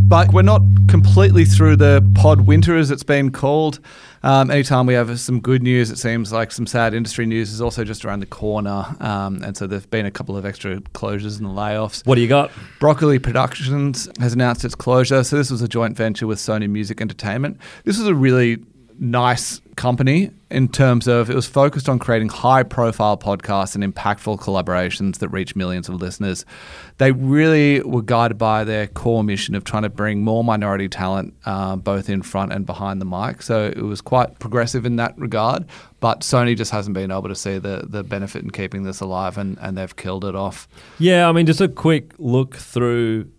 But 0.07 0.31
we're 0.31 0.43
not 0.43 0.61
completely 0.87 1.45
through 1.45 1.77
the 1.77 2.07
pod 2.13 2.41
winter, 2.41 2.77
as 2.77 2.91
it's 2.91 3.03
been 3.03 3.31
called. 3.31 3.79
Um, 4.21 4.51
anytime 4.51 4.85
we 4.85 4.93
have 4.93 5.19
some 5.19 5.39
good 5.39 5.63
news, 5.63 5.89
it 5.89 5.97
seems 5.97 6.31
like 6.31 6.51
some 6.51 6.67
sad 6.67 6.93
industry 6.93 7.25
news 7.25 7.51
is 7.51 7.59
also 7.59 7.83
just 7.83 8.05
around 8.05 8.19
the 8.19 8.27
corner. 8.27 8.85
Um, 8.99 9.43
and 9.43 9.57
so 9.57 9.65
there've 9.65 9.89
been 9.89 10.05
a 10.05 10.11
couple 10.11 10.37
of 10.37 10.45
extra 10.45 10.79
closures 10.93 11.39
and 11.39 11.47
layoffs. 11.47 12.05
What 12.05 12.15
do 12.15 12.21
you 12.21 12.27
got? 12.27 12.51
Broccoli 12.79 13.17
Productions 13.17 14.07
has 14.19 14.33
announced 14.33 14.63
its 14.63 14.75
closure. 14.75 15.23
So 15.23 15.37
this 15.37 15.49
was 15.49 15.63
a 15.63 15.67
joint 15.67 15.97
venture 15.97 16.27
with 16.27 16.37
Sony 16.37 16.69
Music 16.69 17.01
Entertainment. 17.01 17.59
This 17.83 17.97
was 17.97 18.07
a 18.07 18.15
really 18.15 18.63
nice 18.99 19.59
company 19.75 20.31
in 20.49 20.67
terms 20.67 21.07
of 21.07 21.29
it 21.29 21.35
was 21.35 21.47
focused 21.47 21.89
on 21.89 21.99
creating 21.99 22.29
high 22.29 22.63
profile 22.63 23.17
podcasts 23.17 23.75
and 23.75 23.83
impactful 23.83 24.39
collaborations 24.39 25.17
that 25.17 25.29
reach 25.29 25.55
millions 25.55 25.89
of 25.89 25.95
listeners. 25.95 26.45
They 26.97 27.11
really 27.11 27.81
were 27.81 28.01
guided 28.01 28.37
by 28.37 28.63
their 28.63 28.87
core 28.87 29.23
mission 29.23 29.55
of 29.55 29.63
trying 29.63 29.83
to 29.83 29.89
bring 29.89 30.21
more 30.21 30.43
minority 30.43 30.87
talent 30.87 31.33
uh, 31.45 31.75
both 31.75 32.09
in 32.09 32.21
front 32.21 32.53
and 32.53 32.65
behind 32.65 33.01
the 33.01 33.05
mic. 33.05 33.41
So 33.41 33.65
it 33.65 33.81
was 33.81 34.01
quite 34.01 34.39
progressive 34.39 34.85
in 34.85 34.95
that 34.97 35.17
regard. 35.17 35.65
But 35.99 36.21
Sony 36.21 36.55
just 36.55 36.71
hasn't 36.71 36.93
been 36.93 37.11
able 37.11 37.29
to 37.29 37.35
see 37.35 37.57
the, 37.57 37.85
the 37.87 38.03
benefit 38.03 38.43
in 38.43 38.51
keeping 38.51 38.83
this 38.83 39.01
alive 39.01 39.37
and, 39.37 39.57
and 39.59 39.77
they've 39.77 39.95
killed 39.95 40.23
it 40.25 40.35
off. 40.35 40.67
Yeah, 40.99 41.27
I 41.27 41.31
mean, 41.31 41.45
just 41.45 41.61
a 41.61 41.67
quick 41.67 42.13
look 42.17 42.55
through 42.55 43.29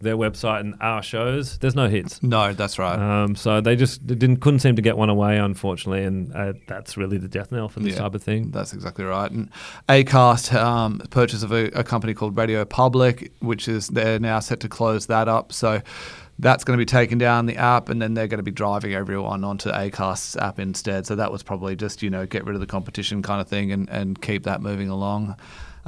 their 0.00 0.16
website 0.16 0.60
and 0.60 0.74
our 0.80 1.02
shows. 1.02 1.58
There's 1.58 1.74
no 1.74 1.88
hits. 1.88 2.22
No, 2.22 2.52
that's 2.52 2.78
right. 2.78 2.98
Um, 2.98 3.34
so 3.34 3.60
they 3.60 3.74
just 3.76 4.06
they 4.06 4.14
didn't 4.14 4.36
couldn't 4.38 4.60
seem 4.60 4.76
to 4.76 4.82
get 4.82 4.96
one 4.96 5.10
away, 5.10 5.38
unfortunately, 5.38 6.04
and 6.04 6.32
uh, 6.34 6.52
that's 6.68 6.96
really 6.96 7.18
the 7.18 7.28
death 7.28 7.50
knell 7.50 7.68
for 7.68 7.80
this 7.80 7.94
Yeah. 7.94 8.02
type 8.02 8.14
of 8.14 8.22
thing. 8.22 8.50
That's 8.52 8.72
exactly 8.72 9.04
right. 9.04 9.30
And 9.30 9.50
Acast 9.88 10.54
um, 10.54 11.00
purchase 11.10 11.42
of 11.42 11.50
a, 11.52 11.66
a 11.78 11.82
company 11.82 12.14
called 12.14 12.36
Radio 12.36 12.64
Public, 12.64 13.32
which 13.40 13.66
is 13.68 13.88
they're 13.88 14.18
now 14.20 14.38
set 14.40 14.60
to 14.60 14.68
close 14.68 15.06
that 15.06 15.26
up. 15.28 15.52
So 15.52 15.82
that's 16.40 16.62
going 16.62 16.76
to 16.78 16.80
be 16.80 16.86
taken 16.86 17.18
down 17.18 17.46
the 17.46 17.56
app, 17.56 17.88
and 17.88 18.00
then 18.00 18.14
they're 18.14 18.28
going 18.28 18.38
to 18.38 18.44
be 18.44 18.52
driving 18.52 18.94
everyone 18.94 19.42
onto 19.42 19.70
Acast's 19.70 20.36
app 20.36 20.60
instead. 20.60 21.04
So 21.06 21.16
that 21.16 21.32
was 21.32 21.42
probably 21.42 21.74
just 21.74 22.00
you 22.02 22.10
know 22.10 22.24
get 22.26 22.44
rid 22.44 22.54
of 22.54 22.60
the 22.60 22.66
competition 22.68 23.22
kind 23.22 23.40
of 23.40 23.48
thing 23.48 23.72
and, 23.72 23.88
and 23.90 24.22
keep 24.22 24.44
that 24.44 24.62
moving 24.62 24.88
along. 24.88 25.34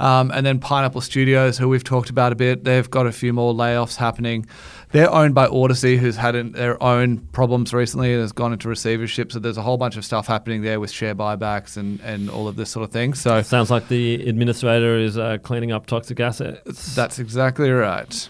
Um, 0.01 0.31
and 0.31 0.43
then 0.43 0.59
Pineapple 0.59 1.01
Studios, 1.01 1.59
who 1.59 1.69
we've 1.69 1.83
talked 1.83 2.09
about 2.09 2.31
a 2.31 2.35
bit, 2.35 2.63
they've 2.63 2.89
got 2.89 3.05
a 3.05 3.11
few 3.11 3.33
more 3.33 3.53
layoffs 3.53 3.97
happening. 3.97 4.47
They're 4.91 5.11
owned 5.11 5.35
by 5.35 5.47
Audacy, 5.47 5.97
who's 5.97 6.15
had 6.15 6.35
an, 6.35 6.53
their 6.53 6.81
own 6.81 7.19
problems 7.33 7.71
recently 7.71 8.11
and 8.11 8.21
has 8.21 8.31
gone 8.31 8.51
into 8.51 8.67
receivership. 8.67 9.31
So 9.31 9.37
there's 9.37 9.57
a 9.57 9.61
whole 9.61 9.77
bunch 9.77 9.97
of 9.97 10.03
stuff 10.03 10.25
happening 10.25 10.63
there 10.63 10.79
with 10.79 10.89
share 10.89 11.13
buybacks 11.13 11.77
and, 11.77 11.99
and 12.01 12.31
all 12.31 12.47
of 12.47 12.55
this 12.55 12.71
sort 12.71 12.83
of 12.83 12.91
thing. 12.91 13.13
So 13.13 13.43
Sounds 13.43 13.69
like 13.69 13.89
the 13.89 14.27
administrator 14.27 14.97
is 14.97 15.19
uh, 15.19 15.37
cleaning 15.37 15.71
up 15.71 15.85
toxic 15.85 16.19
assets. 16.19 16.95
that's 16.95 17.19
exactly 17.19 17.69
right. 17.69 18.27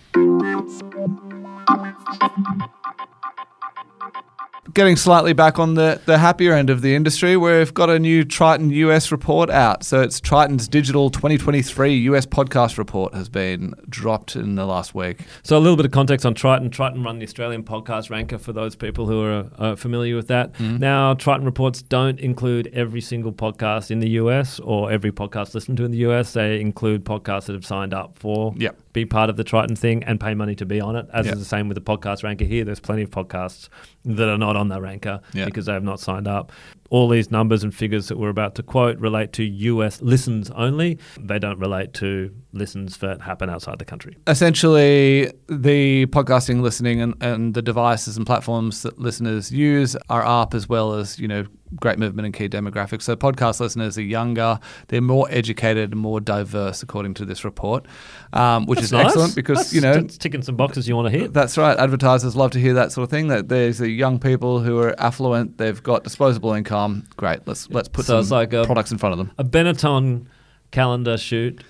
Getting 4.73 4.95
slightly 4.95 5.33
back 5.33 5.59
on 5.59 5.73
the, 5.73 5.99
the 6.05 6.17
happier 6.17 6.53
end 6.53 6.69
of 6.69 6.81
the 6.81 6.95
industry, 6.95 7.35
we've 7.35 7.73
got 7.73 7.89
a 7.89 7.99
new 7.99 8.23
Triton 8.23 8.69
US 8.69 9.11
report 9.11 9.49
out. 9.49 9.83
So 9.83 10.01
it's 10.01 10.21
Triton's 10.21 10.67
digital 10.67 11.09
2023 11.09 11.95
US 11.95 12.25
podcast 12.25 12.77
report 12.77 13.13
has 13.13 13.27
been 13.27 13.73
dropped 13.89 14.35
in 14.35 14.55
the 14.55 14.65
last 14.65 14.95
week. 14.95 15.21
So 15.43 15.57
a 15.57 15.59
little 15.59 15.75
bit 15.75 15.85
of 15.85 15.91
context 15.91 16.25
on 16.25 16.35
Triton. 16.35 16.69
Triton 16.69 17.03
run 17.03 17.19
the 17.19 17.25
Australian 17.25 17.63
podcast 17.63 18.09
ranker 18.09 18.37
for 18.37 18.53
those 18.53 18.75
people 18.75 19.07
who 19.07 19.23
are 19.23 19.49
uh, 19.57 19.75
familiar 19.75 20.15
with 20.15 20.27
that. 20.27 20.53
Mm-hmm. 20.53 20.77
Now, 20.77 21.15
Triton 21.15 21.45
reports 21.45 21.81
don't 21.81 22.19
include 22.19 22.67
every 22.67 23.01
single 23.01 23.33
podcast 23.33 23.91
in 23.91 23.99
the 23.99 24.11
US 24.11 24.59
or 24.59 24.91
every 24.91 25.11
podcast 25.11 25.53
listened 25.53 25.77
to 25.77 25.85
in 25.85 25.91
the 25.91 26.09
US. 26.09 26.33
They 26.33 26.61
include 26.61 27.03
podcasts 27.03 27.45
that 27.45 27.53
have 27.53 27.65
signed 27.65 27.93
up 27.93 28.17
for 28.17 28.53
Yep. 28.55 28.77
Be 28.93 29.05
part 29.05 29.29
of 29.29 29.37
the 29.37 29.43
Triton 29.43 29.75
thing 29.75 30.03
and 30.03 30.19
pay 30.19 30.33
money 30.33 30.55
to 30.55 30.65
be 30.65 30.81
on 30.81 30.95
it. 30.95 31.07
As 31.13 31.25
Yep. 31.25 31.35
is 31.35 31.39
the 31.39 31.45
same 31.45 31.67
with 31.67 31.75
the 31.75 31.81
podcast 31.81 32.23
ranker 32.23 32.45
here. 32.45 32.65
There's 32.65 32.79
plenty 32.79 33.03
of 33.03 33.09
podcasts 33.09 33.69
that 34.05 34.27
are 34.29 34.37
not 34.37 34.55
on 34.55 34.67
that 34.69 34.81
ranker 34.81 35.21
because 35.33 35.65
they 35.67 35.73
have 35.73 35.83
not 35.83 35.99
signed 35.99 36.27
up. 36.27 36.51
All 36.89 37.07
these 37.07 37.31
numbers 37.31 37.63
and 37.63 37.73
figures 37.73 38.09
that 38.09 38.17
we're 38.17 38.29
about 38.29 38.55
to 38.55 38.63
quote 38.63 38.97
relate 38.99 39.31
to 39.33 39.43
US 39.43 40.01
listens 40.01 40.49
only. 40.51 40.99
They 41.19 41.39
don't 41.39 41.57
relate 41.59 41.93
to 41.95 42.33
listens 42.51 42.97
that 42.97 43.21
happen 43.21 43.49
outside 43.49 43.79
the 43.79 43.85
country. 43.85 44.17
Essentially, 44.27 45.31
the 45.47 46.05
podcasting 46.07 46.61
listening 46.61 47.01
and, 47.01 47.15
and 47.21 47.53
the 47.53 47.61
devices 47.61 48.17
and 48.17 48.25
platforms 48.25 48.81
that 48.83 48.99
listeners 48.99 49.51
use 49.51 49.95
are 50.09 50.23
up 50.25 50.53
as 50.53 50.67
well 50.67 50.93
as, 50.93 51.17
you 51.17 51.27
know, 51.29 51.45
great 51.79 51.97
movement 51.97 52.25
in 52.25 52.31
key 52.31 52.49
demographics. 52.49 53.03
So 53.03 53.15
podcast 53.15 53.59
listeners 53.59 53.97
are 53.97 54.01
younger, 54.03 54.59
they're 54.89 55.01
more 55.01 55.27
educated 55.29 55.91
and 55.93 56.01
more 56.01 56.19
diverse, 56.19 56.83
according 56.83 57.13
to 57.15 57.25
this 57.25 57.45
report, 57.45 57.85
um, 58.33 58.65
which 58.65 58.79
is 58.81 58.91
nice. 58.91 59.05
excellent 59.07 59.35
because, 59.35 59.57
That's- 59.57 59.73
you 59.73 59.81
know, 59.81 59.93
that's 59.93 60.17
ticking 60.17 60.41
some 60.41 60.55
boxes 60.55 60.87
you 60.87 60.95
want 60.95 61.11
to 61.11 61.17
hit. 61.17 61.33
That's 61.33 61.57
right. 61.57 61.77
Advertisers 61.77 62.35
love 62.35 62.51
to 62.51 62.59
hear 62.59 62.73
that 62.73 62.91
sort 62.91 63.03
of 63.03 63.09
thing. 63.09 63.27
That 63.29 63.47
there's 63.49 63.77
the 63.77 63.89
young 63.89 64.19
people 64.19 64.59
who 64.59 64.79
are 64.79 64.99
affluent, 64.99 65.57
they've 65.57 65.81
got 65.81 66.03
disposable 66.03 66.53
income. 66.53 67.05
Great. 67.17 67.47
Let's 67.47 67.69
let's 67.69 67.87
put 67.87 68.05
So 68.05 68.21
some 68.21 68.37
like 68.37 68.53
a- 68.53 68.65
products 68.65 68.91
in 68.91 68.97
front 68.97 69.13
of 69.13 69.17
them. 69.19 69.31
A 69.37 69.43
Benetton 69.43 70.25
calendar 70.71 71.17
shoot 71.17 71.63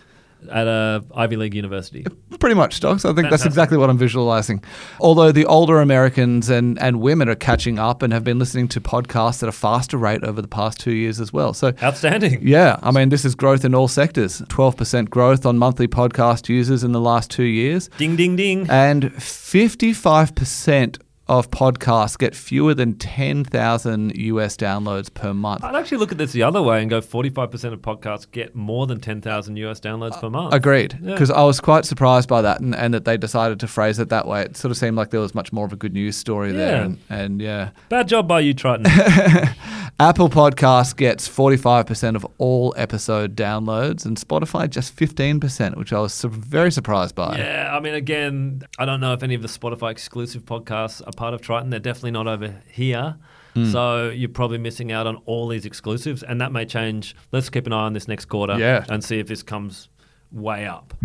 at 0.49 0.67
a 0.67 1.03
Ivy 1.15 1.35
League 1.35 1.53
university. 1.53 2.05
Pretty 2.39 2.55
much, 2.55 2.75
Stocks. 2.75 3.05
I 3.05 3.13
think 3.13 3.29
that's 3.29 3.45
exactly 3.45 3.77
what 3.77 3.89
I'm 3.89 3.97
visualizing. 3.97 4.63
Although 4.99 5.31
the 5.31 5.45
older 5.45 5.79
Americans 5.81 6.49
and, 6.49 6.79
and 6.79 6.99
women 7.01 7.29
are 7.29 7.35
catching 7.35 7.77
up 7.77 8.01
and 8.01 8.11
have 8.13 8.23
been 8.23 8.39
listening 8.39 8.67
to 8.69 8.81
podcasts 8.81 9.43
at 9.43 9.49
a 9.49 9.51
faster 9.51 9.97
rate 9.97 10.23
over 10.23 10.41
the 10.41 10.47
past 10.47 10.79
two 10.79 10.93
years 10.93 11.19
as 11.19 11.31
well. 11.31 11.53
So, 11.53 11.73
Outstanding. 11.83 12.39
yeah, 12.41 12.79
I 12.81 12.91
mean, 12.91 13.09
this 13.09 13.25
is 13.25 13.35
growth 13.35 13.63
in 13.63 13.75
all 13.75 13.87
sectors 13.87 14.41
12% 14.41 15.09
growth 15.09 15.45
on 15.45 15.57
monthly 15.57 15.87
podcast 15.87 16.49
users 16.49 16.83
in 16.83 16.91
the 16.93 17.01
last 17.01 17.29
two 17.29 17.43
years. 17.43 17.89
Ding 17.97 18.15
ding 18.15 18.35
ding. 18.35 18.67
And 18.69 19.11
55% 19.13 20.97
of 21.31 21.49
podcasts 21.49 22.17
get 22.17 22.35
fewer 22.35 22.73
than 22.73 22.93
10,000 22.97 24.17
US 24.17 24.57
downloads 24.57 25.11
per 25.13 25.33
month. 25.33 25.63
I'd 25.63 25.75
actually 25.75 25.99
look 25.99 26.11
at 26.11 26.17
this 26.17 26.33
the 26.33 26.43
other 26.43 26.61
way 26.61 26.81
and 26.81 26.89
go 26.89 26.99
45% 26.99 27.71
of 27.71 27.81
podcasts 27.81 28.29
get 28.29 28.53
more 28.53 28.85
than 28.85 28.99
10,000 28.99 29.55
US 29.55 29.79
downloads 29.79 30.19
per 30.19 30.29
month. 30.29 30.53
Agreed. 30.53 30.99
Yeah. 31.01 31.13
Because 31.13 31.31
I 31.31 31.43
was 31.43 31.61
quite 31.61 31.85
surprised 31.85 32.27
by 32.27 32.41
that 32.41 32.59
and, 32.59 32.75
and 32.75 32.93
that 32.93 33.05
they 33.05 33.15
decided 33.15 33.61
to 33.61 33.67
phrase 33.67 33.97
it 33.97 34.09
that 34.09 34.27
way. 34.27 34.41
It 34.41 34.57
sort 34.57 34.71
of 34.71 34.77
seemed 34.77 34.97
like 34.97 35.11
there 35.11 35.21
was 35.21 35.33
much 35.33 35.53
more 35.53 35.65
of 35.65 35.71
a 35.71 35.77
good 35.77 35.93
news 35.93 36.17
story 36.17 36.51
there. 36.51 36.83
And, 36.83 36.99
and 37.09 37.41
yeah. 37.41 37.69
Bad 37.87 38.09
job 38.09 38.27
by 38.27 38.41
you, 38.41 38.53
Triton. 38.53 38.87
Apple 39.99 40.29
Podcast 40.29 40.97
gets 40.97 41.29
45% 41.29 42.15
of 42.15 42.25
all 42.39 42.73
episode 42.75 43.35
downloads 43.35 44.05
and 44.05 44.17
Spotify 44.17 44.69
just 44.69 44.95
15%, 44.95 45.77
which 45.77 45.93
I 45.93 45.99
was 45.99 46.21
very 46.23 46.71
surprised 46.71 47.15
by. 47.15 47.37
yeah, 47.37 47.69
I 47.71 47.79
mean, 47.79 47.93
again, 47.93 48.63
I 48.79 48.85
don't 48.85 48.99
know 48.99 49.13
if 49.13 49.23
any 49.23 49.35
of 49.35 49.41
the 49.43 49.47
Spotify 49.47 49.91
exclusive 49.91 50.43
podcasts 50.43 51.01
are 51.05 51.11
part 51.21 51.35
of 51.35 51.41
Triton. 51.41 51.69
They're 51.69 51.79
definitely 51.79 52.11
not 52.11 52.25
over 52.27 52.55
here. 52.71 53.15
Hmm. 53.53 53.65
So 53.71 54.09
you're 54.09 54.27
probably 54.29 54.57
missing 54.57 54.91
out 54.91 55.05
on 55.05 55.17
all 55.27 55.47
these 55.47 55.67
exclusives, 55.67 56.23
and 56.23 56.41
that 56.41 56.51
may 56.51 56.65
change. 56.65 57.15
Let's 57.31 57.47
keep 57.51 57.67
an 57.67 57.73
eye 57.73 57.83
on 57.85 57.93
this 57.93 58.07
next 58.07 58.25
quarter 58.25 58.57
Yeah. 58.57 58.85
and 58.89 59.03
see 59.03 59.19
if 59.19 59.27
this 59.27 59.43
comes 59.43 59.87
way 60.31 60.65
up. 60.65 60.95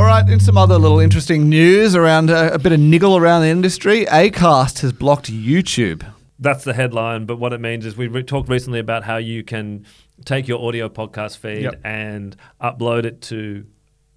All 0.00 0.06
right, 0.08 0.26
in 0.28 0.40
some 0.40 0.56
other 0.56 0.78
little 0.78 0.98
interesting 0.98 1.48
news 1.50 1.94
around 1.94 2.30
uh, 2.30 2.50
a 2.54 2.58
bit 2.58 2.72
of 2.72 2.80
niggle 2.80 3.16
around 3.18 3.42
the 3.42 3.48
industry, 3.48 4.06
Acast 4.06 4.80
has 4.80 4.92
blocked 4.92 5.30
YouTube. 5.30 6.04
That's 6.38 6.64
the 6.64 6.72
headline, 6.72 7.26
but 7.26 7.36
what 7.36 7.52
it 7.52 7.60
means 7.60 7.84
is 7.86 7.96
we 7.96 8.08
re- 8.08 8.22
talked 8.22 8.48
recently 8.48 8.80
about 8.80 9.04
how 9.04 9.18
you 9.18 9.44
can 9.44 9.84
take 10.24 10.48
your 10.48 10.66
audio 10.66 10.88
podcast 10.88 11.36
feed 11.38 11.62
Yep. 11.64 11.80
and 11.84 12.34
upload 12.60 13.04
it 13.04 13.20
to 13.22 13.66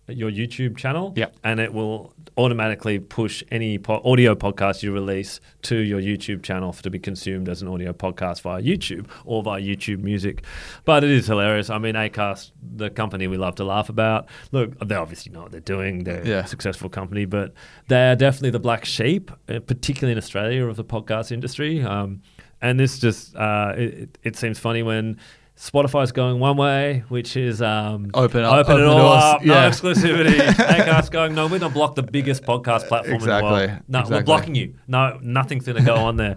your 0.07 0.29
YouTube 0.31 0.77
channel, 0.77 1.13
Yep. 1.15 1.35
and 1.43 1.59
it 1.59 1.73
will 1.73 2.13
automatically 2.37 2.99
push 2.99 3.43
any 3.49 3.77
po- 3.77 4.01
audio 4.05 4.35
podcast 4.35 4.83
you 4.83 4.91
release 4.91 5.39
to 5.63 5.77
your 5.77 5.99
YouTube 6.01 6.43
channel 6.43 6.71
for 6.73 6.83
to 6.83 6.89
be 6.89 6.99
consumed 6.99 7.47
as 7.49 7.61
an 7.61 7.67
audio 7.67 7.91
podcast 7.93 8.41
via 8.41 8.61
YouTube 8.61 9.07
or 9.23 9.41
via 9.41 9.61
YouTube 9.61 9.99
Music. 10.03 10.43
But 10.83 11.03
it 11.03 11.09
is 11.09 11.27
hilarious. 11.27 11.69
I 11.69 11.77
mean, 11.79 11.95
Acast, 11.95 12.51
the 12.61 12.89
company 12.89 13.27
we 13.27 13.37
love 13.37 13.55
to 13.55 13.63
laugh 13.63 13.89
about. 13.89 14.27
Look, 14.51 14.77
they 14.85 14.95
obviously 14.95 15.31
know 15.31 15.43
what 15.43 15.51
they're 15.51 15.61
doing. 15.61 16.03
They're 16.03 16.27
Yeah. 16.27 16.39
a 16.43 16.47
successful 16.47 16.89
company, 16.89 17.25
but 17.25 17.53
they're 17.87 18.15
definitely 18.15 18.51
the 18.51 18.59
black 18.59 18.85
sheep, 18.85 19.31
uh, 19.49 19.59
particularly 19.59 20.11
in 20.11 20.17
Australia, 20.17 20.65
of 20.67 20.75
the 20.75 20.85
podcast 20.85 21.31
industry. 21.31 21.81
Um, 21.81 22.21
and 22.61 22.79
this 22.79 22.99
just 22.99 23.35
uh, 23.35 23.73
it, 23.77 24.17
it 24.23 24.35
seems 24.35 24.59
funny 24.59 24.83
when 24.83 25.17
Spotify's 25.57 26.11
going 26.11 26.39
one 26.39 26.57
way, 26.57 27.03
which 27.07 27.37
is 27.37 27.61
um, 27.61 28.11
Open 28.13 28.43
up- 28.43 28.53
open, 28.53 28.73
open 28.73 28.81
it 28.83 28.87
all 28.87 28.97
doors. 28.97 29.23
up, 29.23 29.45
no 29.45 29.53
exclusivity. 29.53 30.37
Acast 30.37 31.11
going, 31.11 31.33
no, 31.33 31.47
we're 31.47 31.59
gonna 31.59 31.73
block 31.73 31.95
the 31.95 32.03
biggest 32.03 32.43
podcast 32.43 32.87
platform 32.89 33.15
in 33.15 33.21
the 33.21 33.27
world. 33.27 33.43
No, 33.87 33.99
Exactly. 33.99 34.17
we're 34.17 34.23
blocking 34.23 34.55
you. 34.55 34.73
No, 34.87 35.17
nothing's 35.21 35.65
gonna 35.65 35.81
go 35.81 35.95
on 35.95 36.17
there. 36.17 36.35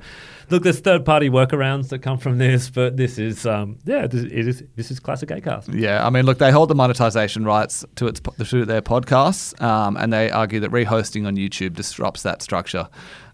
Look, 0.50 0.62
there's 0.62 0.78
third-party 0.80 1.28
workarounds 1.30 1.88
that 1.90 1.98
come 1.98 2.16
from 2.16 2.38
this, 2.38 2.70
but 2.70 2.96
this 2.96 3.18
is, 3.18 3.44
um, 3.44 3.76
yeah, 3.84 4.06
this, 4.06 4.22
it 4.22 4.32
is 4.48 4.62
this 4.76 4.90
is 4.92 5.00
classic 5.00 5.28
Acast. 5.30 5.75
Yeah, 5.78 6.06
I 6.06 6.10
mean, 6.10 6.25
look, 6.25 6.38
they 6.38 6.50
hold 6.52 6.70
the 6.70 6.75
monetization 6.76 7.44
rights 7.44 7.84
to 7.96 8.06
its 8.06 8.20
to 8.48 8.64
their 8.64 8.80
podcasts, 8.82 9.60
um, 9.60 9.96
and 9.96 10.12
they 10.12 10.30
argue 10.30 10.60
that 10.60 10.70
rehosting 10.70 11.26
on 11.26 11.37
YouTube 11.37 11.75
disrupts 11.75 12.22
that 12.22 12.40
structure. 12.40 12.88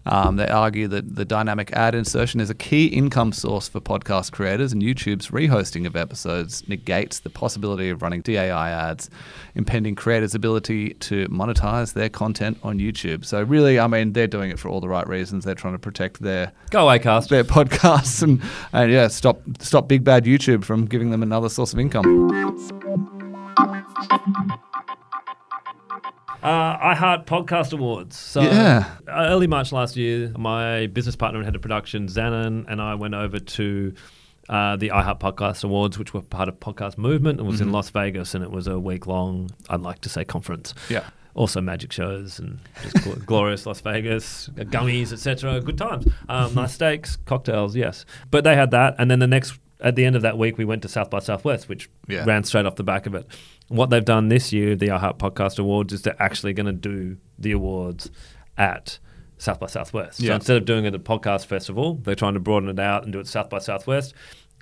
Um, 0.05 0.35
they 0.35 0.47
argue 0.47 0.87
that 0.89 1.15
the 1.15 1.25
dynamic 1.25 1.71
ad 1.73 1.95
insertion 1.95 2.39
is 2.39 2.49
a 2.49 2.55
key 2.55 2.87
income 2.87 3.31
source 3.31 3.67
for 3.67 3.81
podcast 3.81 4.31
creators, 4.31 4.71
and 4.71 4.81
YouTube's 4.81 5.29
rehosting 5.29 5.87
of 5.87 5.95
episodes 5.95 6.67
negates 6.67 7.19
the 7.19 7.29
possibility 7.29 7.89
of 7.89 8.01
running 8.01 8.21
DAI 8.21 8.69
ads, 8.69 9.09
impeding 9.55 9.95
creators' 9.95 10.35
ability 10.35 10.93
to 10.95 11.27
monetize 11.27 11.93
their 11.93 12.09
content 12.09 12.57
on 12.63 12.77
YouTube. 12.77 13.25
So, 13.25 13.41
really, 13.43 13.79
I 13.79 13.87
mean, 13.87 14.13
they're 14.13 14.27
doing 14.27 14.51
it 14.51 14.59
for 14.59 14.69
all 14.69 14.79
the 14.79 14.89
right 14.89 15.07
reasons. 15.07 15.43
They're 15.45 15.55
trying 15.55 15.73
to 15.73 15.79
protect 15.79 16.21
their 16.21 16.51
Go 16.69 16.85
Acast. 16.85 17.29
their 17.29 17.43
podcasts 17.43 18.21
and, 18.21 18.41
and 18.73 18.91
yeah, 18.91 19.07
stop 19.07 19.41
stop 19.59 19.87
big 19.87 20.03
bad 20.03 20.25
YouTube 20.25 20.63
from 20.63 20.85
giving 20.85 21.11
them 21.11 21.23
another 21.23 21.49
source 21.49 21.73
of 21.73 21.79
income. 21.79 22.05
Uh, 26.45 26.93
iHeart 26.95 27.25
Podcast 27.25 27.73
Awards. 27.73 28.15
So 28.17 28.41
Yeah. 28.41 28.85
uh, 29.07 29.11
early 29.29 29.47
March 29.47 29.71
last 29.71 29.95
year, 29.95 30.31
my 30.37 30.87
business 30.87 31.15
partner 31.15 31.39
and 31.39 31.45
head 31.45 31.55
of 31.55 31.61
production, 31.61 32.07
Zanon, 32.07 32.65
and 32.67 32.81
I 32.81 32.95
went 32.95 33.13
over 33.15 33.39
to 33.39 33.93
uh, 34.47 34.75
the 34.75 34.89
iHeart 34.89 35.19
Podcast 35.19 35.63
Awards, 35.63 35.97
which 35.97 36.13
were 36.13 36.21
part 36.21 36.47
of 36.47 36.59
Podcast 36.59 36.99
Movement, 36.99 37.39
and 37.39 37.47
was 37.49 37.61
in 37.61 37.71
Las 37.71 37.89
Vegas, 37.89 38.35
and 38.35 38.43
it 38.43 38.51
was 38.51 38.67
a 38.67 38.77
week 38.79 39.07
long, 39.07 39.49
I'd 39.71 39.81
like 39.81 40.01
to 40.01 40.09
say, 40.09 40.23
conference. 40.23 40.75
Yeah. 40.87 41.03
Also 41.33 41.59
magic 41.61 41.91
shows 41.91 42.37
and 42.39 42.59
just 42.83 42.95
gl- 42.97 43.25
glorious 43.25 43.65
Las 43.65 43.81
Vegas, 43.81 44.47
uh, 44.49 44.61
gummies, 44.65 45.11
etc. 45.11 45.59
Good 45.61 45.79
times. 45.79 46.05
Um, 46.29 46.53
nice 46.55 46.73
steaks, 46.75 47.15
cocktails, 47.25 47.75
yes. 47.75 48.05
But 48.29 48.43
they 48.43 48.55
had 48.55 48.69
that, 48.71 48.93
and 48.99 49.09
then 49.09 49.17
the 49.19 49.25
next 49.27 49.59
at 49.81 49.95
the 49.95 50.05
end 50.05 50.15
of 50.15 50.21
that 50.21 50.37
week, 50.37 50.57
we 50.57 50.63
went 50.63 50.81
to 50.83 50.87
South 50.87 51.09
by 51.09 51.19
Southwest, 51.19 51.67
which 51.67 51.89
Yeah. 52.07 52.23
ran 52.23 52.43
straight 52.45 52.65
off 52.65 52.75
the 52.75 52.83
back 52.83 53.05
of 53.07 53.13
it. 53.13 53.27
What 53.67 53.89
they've 53.89 54.05
done 54.05 54.27
this 54.29 54.53
year, 54.53 54.75
the 54.75 54.87
iHeart 54.89 55.17
Podcast 55.17 55.57
Awards, 55.59 55.91
is 55.93 56.03
they're 56.03 56.21
actually 56.21 56.53
going 56.53 56.67
to 56.67 56.71
do 56.73 57.17
the 57.39 57.51
awards 57.51 58.11
at 58.57 58.99
South 59.37 59.59
by 59.59 59.67
Southwest. 59.67 60.19
So 60.19 60.33
instead 60.35 60.57
of 60.57 60.65
doing 60.65 60.85
it 60.85 60.93
at 60.93 61.03
Podcast 61.03 61.45
Festival, 61.47 61.95
they're 62.03 62.15
trying 62.15 62.35
to 62.35 62.39
broaden 62.39 62.69
it 62.69 62.79
out 62.79 63.03
and 63.03 63.11
do 63.11 63.19
it 63.19 63.27
South 63.27 63.49
by 63.49 63.59
Southwest. 63.59 64.13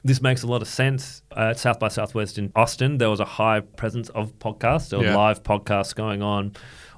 This 0.05 0.21
makes 0.21 0.43
a 0.43 0.47
lot 0.47 0.61
of 0.61 0.67
sense. 0.67 1.21
Uh, 1.35 1.49
at 1.51 1.59
South 1.59 1.79
by 1.79 1.87
Southwest 1.89 2.37
in 2.37 2.51
Austin, 2.55 2.97
there 2.97 3.09
was 3.09 3.19
a 3.19 3.25
high 3.25 3.59
presence 3.61 4.09
of 4.09 4.37
podcasts. 4.39 4.89
There 4.89 4.99
were 4.99 5.05
Yeah. 5.05 5.15
live 5.15 5.43
podcasts 5.43 5.93
going 5.95 6.21
on 6.21 6.53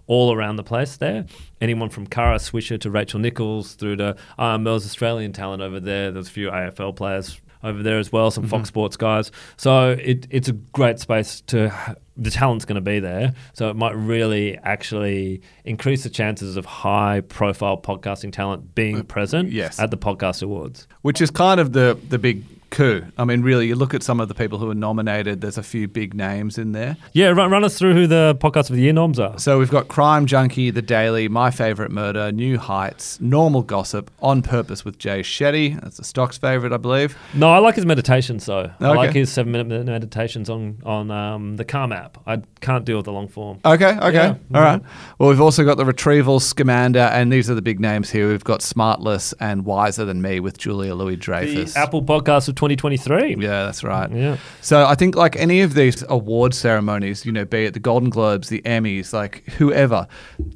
all 0.08 0.34
around 0.34 0.56
the 0.56 0.64
place 0.64 0.98
there. 0.98 1.26
Anyone 1.60 1.90
from 1.90 2.06
Kara 2.08 2.38
Swisher 2.38 2.80
to 2.82 2.90
Rachel 2.92 3.20
Nichols 3.20 3.74
through 3.74 3.98
to 3.98 4.16
um, 4.40 4.64
there 4.64 4.74
was 4.74 4.86
Australian 4.86 5.34
talent 5.34 5.62
over 5.64 5.80
there. 5.80 6.12
There's 6.12 6.28
a 6.28 6.32
few 6.32 6.50
AFL 6.50 6.96
players 6.96 7.40
over 7.66 7.84
there 7.84 8.00
as 8.00 8.12
well, 8.12 8.32
some 8.32 8.44
Mm-hmm. 8.46 8.52
Fox 8.52 8.68
Sports 8.70 8.96
guys. 8.98 9.32
So 9.58 9.92
it, 9.92 10.28
it's 10.30 10.48
a 10.48 10.54
great 10.54 11.00
space 11.00 11.42
to. 11.48 11.74
The 12.18 12.32
talent's 12.32 12.64
going 12.64 12.76
to 12.76 12.82
be 12.82 13.00
there, 13.02 13.34
so 13.52 13.70
it 13.70 13.76
might 13.76 13.92
really 13.92 14.58
actually 14.60 15.42
increase 15.66 16.04
the 16.04 16.10
chances 16.10 16.56
of 16.56 16.66
high-profile 16.66 17.80
podcasting 17.82 18.32
talent 18.32 18.74
being 18.74 19.04
present 19.04 19.50
Uh, 19.50 19.52
yes. 19.52 19.80
at 19.80 19.92
the 19.92 19.98
podcast 19.98 20.42
awards. 20.42 20.88
Which 21.02 21.20
is 21.20 21.30
kind 21.30 21.60
of 21.60 21.74
the 21.74 21.98
the 22.08 22.18
big 22.18 22.44
coup. 22.70 23.04
I 23.18 23.26
mean, 23.26 23.42
really, 23.42 23.68
you 23.68 23.76
look 23.76 23.94
at 23.94 24.04
some 24.04 24.20
of 24.20 24.28
the 24.28 24.36
people 24.36 24.58
who 24.60 24.70
are 24.70 24.76
nominated. 24.76 25.42
There's 25.42 25.58
a 25.58 25.64
few 25.64 25.88
big 25.88 26.14
names 26.14 26.58
in 26.58 26.72
there. 26.72 26.98
Yeah, 27.14 27.28
run, 27.28 27.50
run 27.52 27.64
us 27.64 27.78
through 27.78 27.94
who 27.94 28.08
the 28.08 28.38
podcast 28.40 28.70
of 28.70 28.76
the 28.76 28.82
year 28.82 28.94
noms 28.94 29.20
are. 29.20 29.38
So 29.40 29.60
we've 29.60 29.72
got 29.72 29.88
Crime 29.88 30.26
Junkie, 30.26 30.70
The 30.72 30.82
Daily, 30.82 31.28
My 31.28 31.52
Favorite 31.52 31.92
Murder, 31.92 32.32
New 32.32 32.58
Heights, 32.58 33.20
Normal 33.22 33.62
Gossip, 33.64 34.12
On 34.22 34.42
Purpose 34.42 34.84
with 34.84 34.98
Jay 34.98 35.22
Shetty. 35.22 35.80
That's 35.82 35.98
the 35.98 36.04
stock's 36.04 36.38
favorite, 36.38 36.74
I 36.74 36.78
believe. 36.78 37.18
No, 37.34 37.52
I 37.52 37.60
like 37.60 37.76
his 37.76 37.86
meditations 37.86 38.46
though. 38.46 38.72
I 38.80 38.90
like 38.92 39.14
his 39.14 39.32
seven 39.32 39.52
minute 39.52 39.86
meditations 39.86 40.50
on 40.50 40.78
on 40.86 41.12
um, 41.12 41.56
the 41.56 41.66
Calm 41.66 41.92
app. 41.92 42.18
I 42.28 42.42
can't 42.62 42.86
deal 42.86 42.98
with 42.98 43.06
the 43.06 43.12
long 43.14 43.28
form. 43.28 43.60
Okay, 43.66 43.98
okay. 43.98 44.14
Yeah. 44.14 44.36
All 44.54 44.62
right. 44.62 44.82
Well, 45.20 45.30
we've 45.30 45.42
also 45.42 45.64
got 45.64 45.78
the 45.78 45.86
Retrieval, 45.86 46.40
Scamanda, 46.40 47.12
and 47.12 47.32
these 47.32 47.50
are 47.50 47.56
the 47.56 47.62
big 47.62 47.80
names 47.80 48.10
here. 48.10 48.30
We've 48.30 48.44
got 48.44 48.62
Smartless 48.62 49.34
and 49.40 49.66
Wiser 49.66 50.06
Than 50.06 50.22
Me 50.22 50.40
with 50.40 50.58
Julia 50.58 50.96
Louis 50.96 51.16
Dreyfus. 51.16 51.76
Apple 51.76 52.04
podcast 52.04 52.48
of 52.56 52.70
2023. 52.70 53.36
Yeah, 53.40 53.66
that's 53.66 53.84
right. 53.84 54.10
Yeah. 54.12 54.38
So 54.62 54.86
I 54.86 54.96
think 54.96 55.16
like 55.16 55.36
any 55.36 55.62
of 55.62 55.74
these 55.74 56.04
award 56.10 56.54
ceremonies, 56.54 57.26
you 57.26 57.32
know, 57.32 57.46
be 57.46 57.66
it 57.66 57.74
the 57.74 57.80
Golden 57.80 58.10
Globes, 58.10 58.50
the 58.50 58.62
Emmys, 58.64 59.14
like 59.14 59.44
whoever, 59.58 60.08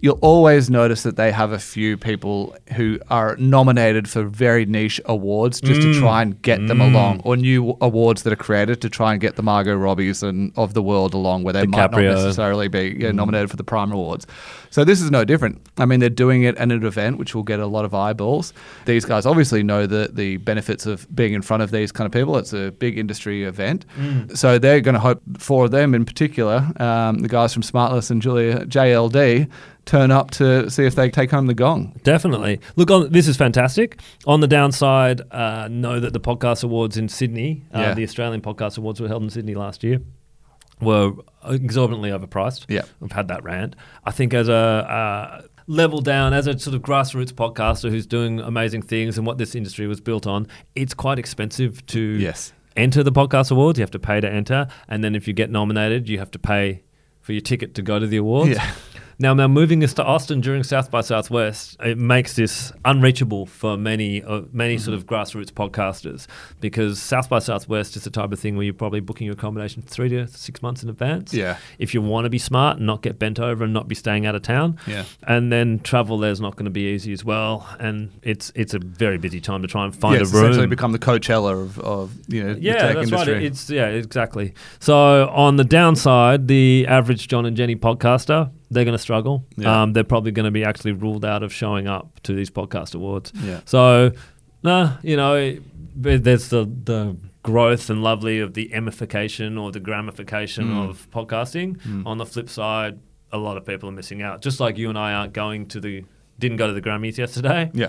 you'll 0.02 0.20
always 0.22 0.70
notice 0.70 1.04
that 1.04 1.16
they 1.18 1.32
have 1.32 1.52
a 1.52 1.60
few 1.60 1.98
people 1.98 2.56
who 2.76 3.00
are 3.10 3.36
nominated 3.38 4.10
for 4.10 4.24
very 4.24 4.66
niche 4.66 5.02
awards 5.06 5.60
just 5.62 5.80
Mm. 5.82 5.94
to 5.94 6.00
try 6.00 6.22
and 6.22 6.42
get 6.42 6.66
them 6.68 6.82
along, 6.82 7.22
or 7.24 7.38
new 7.38 7.78
awards 7.82 8.24
that 8.24 8.34
are 8.34 8.36
created 8.38 8.82
to 8.82 8.90
try 8.90 9.12
and 9.14 9.22
get 9.22 9.36
the 9.36 9.44
Margot 9.44 9.78
Robbies 9.78 10.24
and 10.24 10.52
of 10.56 10.74
the 10.74 10.82
world 10.82 11.14
along, 11.14 11.44
where 11.44 11.54
they 11.54 11.66
might 11.66 11.92
not 11.92 12.02
necessarily 12.02 12.68
be 12.68 12.98
yeah, 13.00 13.12
nominated 13.12 13.50
for 13.50 13.56
the 13.58 13.64
Prime 13.64 13.92
Awards. 13.92 14.26
So 14.72 14.84
this 14.84 15.02
is 15.02 15.10
no 15.12 15.26
different. 15.26 15.62
I 15.78 15.86
mean, 15.86 16.00
they're 16.00 16.10
doing 16.10 16.44
it 16.44 16.56
at 16.58 16.72
an 16.72 16.84
event 16.86 17.18
which 17.18 17.34
will 17.34 17.44
get 17.44 17.60
a 17.60 17.66
lot 17.66 17.86
of 17.86 17.94
eyeballs. 17.94 18.54
These 18.86 19.06
guys 19.06 19.26
obviously 19.26 19.64
know 19.64 19.88
the 19.88 20.10
the 20.14 20.38
benefits 20.38 20.86
of 20.86 21.08
being 21.16 21.34
in 21.34 21.42
front 21.42 21.64
of 21.64 21.72
these 21.72 21.92
kind 21.92 22.06
of 22.06 22.12
people. 22.12 22.38
It's 22.38 22.54
a 22.54 22.72
big 22.72 22.98
industry 22.98 23.44
event, 23.46 23.86
so 24.36 24.60
they're 24.60 24.82
going 24.82 24.94
to 24.94 25.00
hope 25.00 25.22
for 25.38 25.70
them 25.70 25.94
in 25.96 26.06
particular, 26.06 26.68
um, 26.82 27.20
the 27.20 27.28
guys 27.30 27.54
from 27.54 27.64
Smartless 27.64 28.12
and 28.12 28.22
Julia 28.22 28.66
JLD, 28.66 29.50
turn 29.86 30.12
up 30.12 30.30
to 30.32 30.70
see 30.70 30.86
if 30.86 30.94
they 30.96 31.10
take 31.10 31.32
home 31.32 31.48
the 31.48 31.54
gong. 31.56 32.00
Definitely. 32.04 32.60
Look, 32.76 32.92
on, 32.92 33.12
this 33.12 33.28
is 33.28 33.38
fantastic. 33.38 34.00
On 34.28 34.40
the 34.40 34.48
downside, 34.48 35.22
uh, 35.32 35.68
know 35.70 36.00
that 36.00 36.14
the 36.14 36.20
podcast 36.20 36.64
awards 36.64 36.96
in 36.98 37.10
Sydney, 37.10 37.66
uh, 37.74 37.80
Yeah. 37.80 37.94
the 37.96 38.04
Australian 38.04 38.42
podcast 38.42 38.78
awards 38.78 39.02
were 39.02 39.08
held 39.08 39.24
in 39.24 39.30
Sydney 39.32 39.56
last 39.56 39.84
year, 39.84 40.00
were 40.82 41.14
exorbitantly 41.46 42.10
overpriced. 42.10 42.66
Yeah. 42.70 42.84
We've 43.00 43.12
had 43.12 43.28
that 43.30 43.44
rant. 43.44 43.76
I 44.06 44.12
think 44.12 44.34
as 44.34 44.48
a 44.48 44.54
uh, 44.54 45.42
level 45.68 46.00
down, 46.02 46.34
as 46.34 46.48
a 46.48 46.58
sort 46.58 46.76
of 46.76 46.82
grassroots 46.82 47.32
podcaster 47.32 47.90
who's 47.90 48.06
doing 48.08 48.40
amazing 48.40 48.82
things 48.84 49.18
and 49.18 49.28
what 49.28 49.38
this 49.38 49.56
industry 49.56 49.88
was 49.88 50.00
built 50.02 50.26
on, 50.26 50.48
it's 50.76 50.94
quite 50.94 51.20
expensive 51.20 51.86
to 51.88 52.00
Yes. 52.00 52.54
enter 52.78 53.04
the 53.04 53.12
podcast 53.12 53.52
awards. 53.52 53.78
You 53.78 53.84
have 53.84 53.92
to 53.92 54.00
pay 54.00 54.20
to 54.22 54.30
enter, 54.32 54.68
and 54.88 55.04
then 55.04 55.16
if 55.16 55.28
you 55.28 55.34
get 55.34 55.50
nominated, 55.52 56.08
you 56.10 56.18
have 56.20 56.32
to 56.32 56.40
pay 56.40 56.84
for 57.22 57.34
your 57.34 57.42
ticket 57.42 57.76
to 57.76 57.82
go 57.82 58.00
to 58.00 58.08
the 58.08 58.18
awards. 58.18 58.52
Yeah. 58.52 58.72
Now, 59.22 59.34
now 59.34 59.50
moving 59.50 59.80
this 59.80 59.94
to 59.96 60.04
Austin 60.04 60.40
during 60.40 60.64
South 60.64 60.90
by 60.90 61.02
Southwest, 61.02 61.76
it 61.84 61.98
makes 61.98 62.38
this 62.38 62.72
unreachable 62.86 63.46
for 63.46 63.76
many, 63.76 64.24
uh, 64.24 64.44
many 64.54 64.76
Mm-hmm. 64.76 64.84
sort 64.86 64.98
of 64.98 65.06
grassroots 65.06 65.52
podcasters 65.52 66.26
because 66.62 67.02
South 67.02 67.28
by 67.28 67.40
Southwest 67.40 67.98
is 67.98 68.06
the 68.06 68.12
type 68.12 68.32
of 68.32 68.40
thing 68.40 68.56
where 68.56 68.64
you're 68.64 68.74
probably 68.74 69.02
booking 69.02 69.26
your 69.26 69.34
accommodation 69.34 69.82
three 69.82 70.08
to 70.10 70.26
six 70.28 70.62
months 70.62 70.84
in 70.84 70.90
advance. 70.90 71.34
Yeah. 71.34 71.58
If 71.80 71.94
you 71.94 72.02
want 72.02 72.26
to 72.26 72.30
be 72.30 72.38
smart 72.38 72.78
and 72.78 72.86
not 72.86 73.02
get 73.02 73.20
bent 73.20 73.40
over 73.42 73.66
and 73.66 73.74
not 73.74 73.90
be 73.90 73.96
staying 73.96 74.26
out 74.26 74.36
of 74.36 74.42
town. 74.42 74.78
Yeah. 74.88 75.04
And 75.24 75.52
then 75.52 75.80
travel 75.80 76.18
there's 76.18 76.40
not 76.40 76.56
going 76.56 76.66
to 76.66 76.72
be 76.72 76.94
easy 76.94 77.12
as 77.12 77.26
well, 77.26 77.68
and 77.80 78.12
it's 78.24 78.54
it's 78.56 78.74
a 78.74 78.80
very 78.80 79.18
busy 79.18 79.42
time 79.42 79.62
to 79.64 79.68
try 79.68 79.84
and 79.84 79.94
find 79.94 80.16
yeah, 80.16 80.22
a 80.22 80.26
room. 80.32 80.44
essentially 80.46 80.68
become 80.68 80.94
the 80.94 81.00
Coachella 81.00 81.62
of, 81.62 81.78
of 81.80 82.12
you 82.30 82.42
know 82.44 82.54
the 82.54 82.62
Yeah, 82.62 82.94
that's 82.94 83.10
industry. 83.12 83.34
right. 83.34 83.44
It's 83.44 83.70
yeah, 83.70 83.88
exactly. 83.88 84.54
So 84.80 85.28
on 85.30 85.58
the 85.58 85.66
downside, 85.66 86.48
the 86.48 86.86
average 86.88 87.28
John 87.28 87.46
and 87.46 87.58
Jenny 87.58 87.76
podcaster, 87.76 88.52
they're 88.72 88.86
going 88.86 88.96
to 88.98 89.02
struggle. 89.02 89.46
Yeah. 89.58 89.82
Um, 89.84 89.94
they're 89.94 90.04
probably 90.04 90.32
going 90.32 90.46
to 90.46 90.52
be 90.52 90.64
actually 90.64 90.92
ruled 90.92 91.26
out 91.26 91.44
of 91.44 91.52
showing 91.54 91.88
up 91.88 92.20
to 92.24 92.34
these 92.34 92.50
podcast 92.50 92.94
awards. 92.96 93.32
Yeah. 93.36 93.62
So, 93.66 94.12
nah, 94.64 94.98
you 95.04 95.18
know, 95.18 95.58
there's 95.96 96.50
the 96.50 96.66
the 96.66 97.18
growth 97.42 97.90
and 97.90 98.04
lovely 98.04 98.40
of 98.40 98.54
the 98.54 98.70
emification 98.74 99.60
or 99.62 99.72
the 99.72 99.80
gramification 99.80 100.66
Mm. 100.66 100.90
of 100.90 101.10
podcasting. 101.12 102.06
On 102.06 102.18
the 102.18 102.26
flip 102.26 102.50
side, 102.50 103.00
a 103.32 103.38
lot 103.38 103.58
of 103.58 103.66
people 103.66 103.88
are 103.90 103.94
missing 103.94 104.22
out. 104.22 104.42
Just 104.42 104.60
like 104.60 104.78
you 104.78 104.90
and 104.90 104.98
I 104.98 105.14
aren't 105.14 105.34
going 105.34 105.66
to 105.68 105.80
the 105.80 106.04
didn't 106.38 106.58
go 106.58 106.68
to 106.68 106.74
the 106.74 106.82
Grammys 106.82 107.18
yesterday. 107.18 107.70
yeah. 107.74 107.88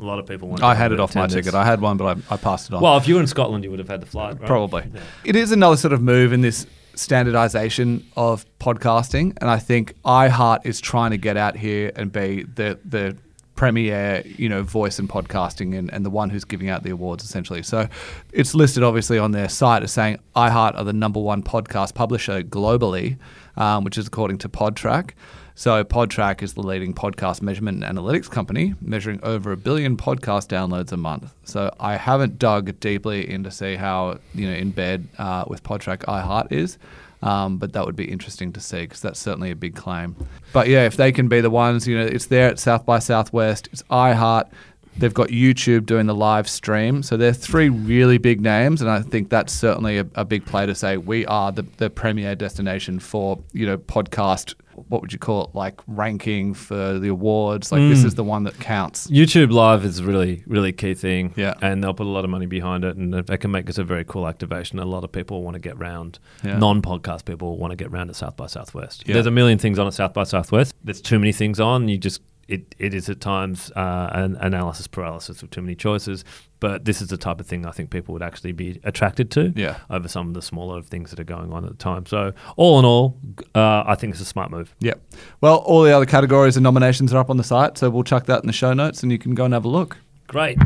A 0.00 0.02
lot 0.04 0.18
of 0.18 0.26
people 0.26 0.48
won't. 0.48 0.62
I 0.62 0.74
had 0.74 0.90
it 0.90 0.98
off 0.98 1.14
my 1.14 1.26
ticket. 1.26 1.54
I 1.54 1.64
had 1.64 1.80
one, 1.80 1.96
but 1.98 2.16
I, 2.30 2.34
I 2.34 2.36
passed 2.38 2.70
it 2.70 2.74
on. 2.74 2.82
Well, 2.82 2.96
if 2.96 3.06
you 3.06 3.14
were 3.16 3.20
in 3.20 3.26
Scotland, 3.26 3.62
you 3.62 3.70
would 3.70 3.78
have 3.78 3.88
had 3.90 4.00
the 4.00 4.06
flight, 4.06 4.38
right? 4.40 4.46
Probably. 4.46 4.84
Yeah. 4.92 5.00
It 5.24 5.36
is 5.36 5.52
another 5.52 5.76
sort 5.76 5.92
of 5.92 6.00
move 6.02 6.32
in 6.32 6.40
this 6.40 6.66
standardization 6.94 8.04
of 8.16 8.46
podcasting. 8.58 9.36
And 9.40 9.50
I 9.50 9.58
think 9.58 9.94
iHeart 10.04 10.64
is 10.64 10.80
trying 10.80 11.10
to 11.10 11.18
get 11.18 11.36
out 11.36 11.56
here 11.56 11.92
and 11.96 12.12
be 12.12 12.44
the, 12.44 12.78
the 12.84 13.16
premier, 13.54 14.22
you 14.24 14.48
know, 14.48 14.62
voice 14.62 14.98
in 14.98 15.06
podcasting 15.06 15.76
and, 15.78 15.92
and 15.92 16.04
the 16.04 16.10
one 16.10 16.30
who's 16.30 16.44
giving 16.44 16.68
out 16.68 16.82
the 16.82 16.90
awards 16.90 17.24
essentially. 17.24 17.62
So 17.62 17.88
it's 18.32 18.54
listed 18.54 18.82
obviously 18.82 19.18
on 19.18 19.32
their 19.32 19.48
site 19.48 19.82
as 19.82 19.92
saying 19.92 20.18
iHeart 20.34 20.76
are 20.76 20.84
the 20.84 20.92
number 20.92 21.20
one 21.20 21.42
podcast 21.42 21.94
publisher 21.94 22.42
globally, 22.42 23.18
um, 23.56 23.84
which 23.84 23.98
is 23.98 24.06
according 24.06 24.38
to 24.38 24.48
Podtrac. 24.48 25.10
So 25.54 25.84
Podtrac 25.84 26.42
is 26.42 26.54
the 26.54 26.62
leading 26.62 26.94
podcast 26.94 27.42
measurement 27.42 27.84
and 27.84 27.98
analytics 27.98 28.30
company, 28.30 28.74
measuring 28.80 29.20
over 29.22 29.52
a 29.52 29.56
billion 29.56 29.96
podcast 29.96 30.48
downloads 30.48 30.92
a 30.92 30.96
month. 30.96 31.34
So 31.44 31.70
I 31.78 31.96
haven't 31.96 32.38
dug 32.38 32.80
deeply 32.80 33.28
in 33.28 33.44
to 33.44 33.50
see 33.50 33.76
how 33.76 34.18
you 34.34 34.48
know 34.48 34.54
in 34.54 34.70
bed 34.70 35.08
uh, 35.18 35.44
with 35.46 35.62
Podtrac 35.62 35.98
iHeart 36.06 36.50
is. 36.52 36.78
Um, 37.22 37.58
but 37.58 37.72
that 37.74 37.86
would 37.86 37.94
be 37.94 38.10
interesting 38.10 38.52
to 38.54 38.60
see 38.60 38.80
because 38.80 39.00
that's 39.00 39.20
certainly 39.20 39.52
a 39.52 39.56
big 39.56 39.76
claim. 39.76 40.16
But 40.52 40.66
yeah, 40.68 40.86
if 40.86 40.96
they 40.96 41.12
can 41.12 41.28
be 41.28 41.40
the 41.40 41.50
ones, 41.50 41.86
you 41.86 41.96
know, 41.96 42.04
it's 42.04 42.26
there 42.26 42.48
at 42.48 42.58
South 42.58 42.84
by 42.84 42.98
Southwest, 42.98 43.68
it's 43.72 43.84
iHeart, 43.84 44.50
They've 44.96 45.14
got 45.14 45.28
YouTube 45.28 45.86
doing 45.86 46.06
the 46.06 46.14
live 46.14 46.48
stream. 46.48 47.02
So 47.02 47.16
they're 47.16 47.32
three 47.32 47.68
really 47.70 48.18
big 48.18 48.40
names, 48.40 48.82
and 48.82 48.90
I 48.90 49.00
think 49.02 49.30
that's 49.30 49.52
certainly 49.52 49.98
a, 49.98 50.06
a 50.14 50.24
big 50.24 50.44
play 50.44 50.66
to 50.66 50.74
say 50.74 50.96
we 50.98 51.24
are 51.26 51.50
the, 51.50 51.62
the 51.78 51.88
premier 51.90 52.34
destination 52.34 52.98
for 52.98 53.38
you 53.52 53.66
know 53.66 53.78
podcast. 53.78 54.54
What 54.88 55.02
would 55.02 55.12
you 55.12 55.18
call 55.18 55.44
it? 55.44 55.54
Like 55.54 55.80
ranking 55.86 56.54
for 56.54 56.98
the 56.98 57.08
awards. 57.08 57.70
Like 57.70 57.82
Mm. 57.82 57.90
this 57.90 58.04
is 58.04 58.14
the 58.14 58.24
one 58.24 58.44
that 58.44 58.58
counts. 58.58 59.06
YouTube 59.08 59.52
Live 59.52 59.84
is 59.84 59.98
a 59.98 60.04
really, 60.04 60.42
really 60.46 60.72
key 60.72 60.94
thing. 60.94 61.34
Yeah. 61.36 61.54
And 61.60 61.84
they'll 61.84 61.92
put 61.92 62.06
a 62.06 62.10
lot 62.10 62.24
of 62.24 62.30
money 62.30 62.46
behind 62.46 62.82
it, 62.84 62.96
and 62.96 63.12
they 63.12 63.36
can 63.36 63.50
make 63.50 63.66
this 63.66 63.76
a 63.76 63.84
very 63.84 64.02
cool 64.04 64.26
activation. 64.26 64.78
A 64.78 64.84
lot 64.86 65.04
of 65.04 65.12
people 65.12 65.42
want 65.42 65.54
to 65.54 65.60
get 65.60 65.78
round. 65.78 66.18
Yeah. 66.42 66.56
Non 66.58 66.80
podcast 66.80 67.26
people 67.26 67.58
want 67.58 67.70
to 67.72 67.76
get 67.76 67.90
round 67.90 68.08
at 68.08 68.16
South 68.16 68.36
by 68.36 68.46
Southwest. 68.46 69.04
Yeah. 69.06 69.12
There's 69.14 69.26
a 69.26 69.30
million 69.30 69.58
things 69.58 69.78
on 69.78 69.86
at 69.86 69.92
South 69.94 70.14
by 70.14 70.24
Southwest. 70.24 70.74
There's 70.82 71.02
too 71.02 71.18
many 71.18 71.32
things 71.32 71.60
on. 71.60 71.88
You 71.88 71.98
just, 71.98 72.22
it, 72.52 72.74
it 72.78 72.94
is 72.94 73.08
at 73.08 73.20
times 73.20 73.70
uh, 73.76 74.10
an 74.12 74.36
analysis 74.36 74.86
paralysis 74.86 75.42
of 75.42 75.50
too 75.50 75.62
many 75.62 75.74
choices. 75.74 76.24
But 76.60 76.84
this 76.84 77.02
is 77.02 77.08
the 77.08 77.16
type 77.16 77.40
of 77.40 77.46
thing 77.46 77.66
I 77.66 77.72
think 77.72 77.90
people 77.90 78.12
would 78.12 78.22
actually 78.22 78.52
be 78.52 78.78
attracted 78.84 79.30
to 79.32 79.52
Yeah. 79.56 79.78
over 79.90 80.06
some 80.06 80.28
of 80.28 80.34
the 80.34 80.42
smaller 80.42 80.80
things 80.82 81.10
that 81.10 81.18
are 81.18 81.24
going 81.24 81.52
on 81.52 81.64
at 81.64 81.70
the 81.70 81.76
time. 81.76 82.06
So, 82.06 82.32
all 82.56 82.78
in 82.78 82.84
all, 82.84 83.18
uh, 83.56 83.82
I 83.84 83.96
think 83.96 84.12
it's 84.12 84.20
a 84.22 84.24
smart 84.24 84.50
move. 84.52 84.72
Yep. 84.78 85.02
Well, 85.40 85.56
all 85.56 85.82
the 85.82 85.90
other 85.90 86.06
categories 86.06 86.56
and 86.56 86.62
nominations 86.62 87.12
are 87.12 87.18
up 87.18 87.30
on 87.30 87.36
the 87.36 87.42
site, 87.44 87.78
so 87.78 87.90
we'll 87.90 88.04
chuck 88.04 88.26
that 88.26 88.42
in 88.42 88.46
the 88.46 88.52
show 88.52 88.72
notes, 88.74 89.02
and 89.02 89.10
you 89.10 89.18
can 89.18 89.34
go 89.34 89.44
and 89.44 89.52
have 89.54 89.64
a 89.64 89.68
look. 89.68 89.98
Great. 90.28 90.56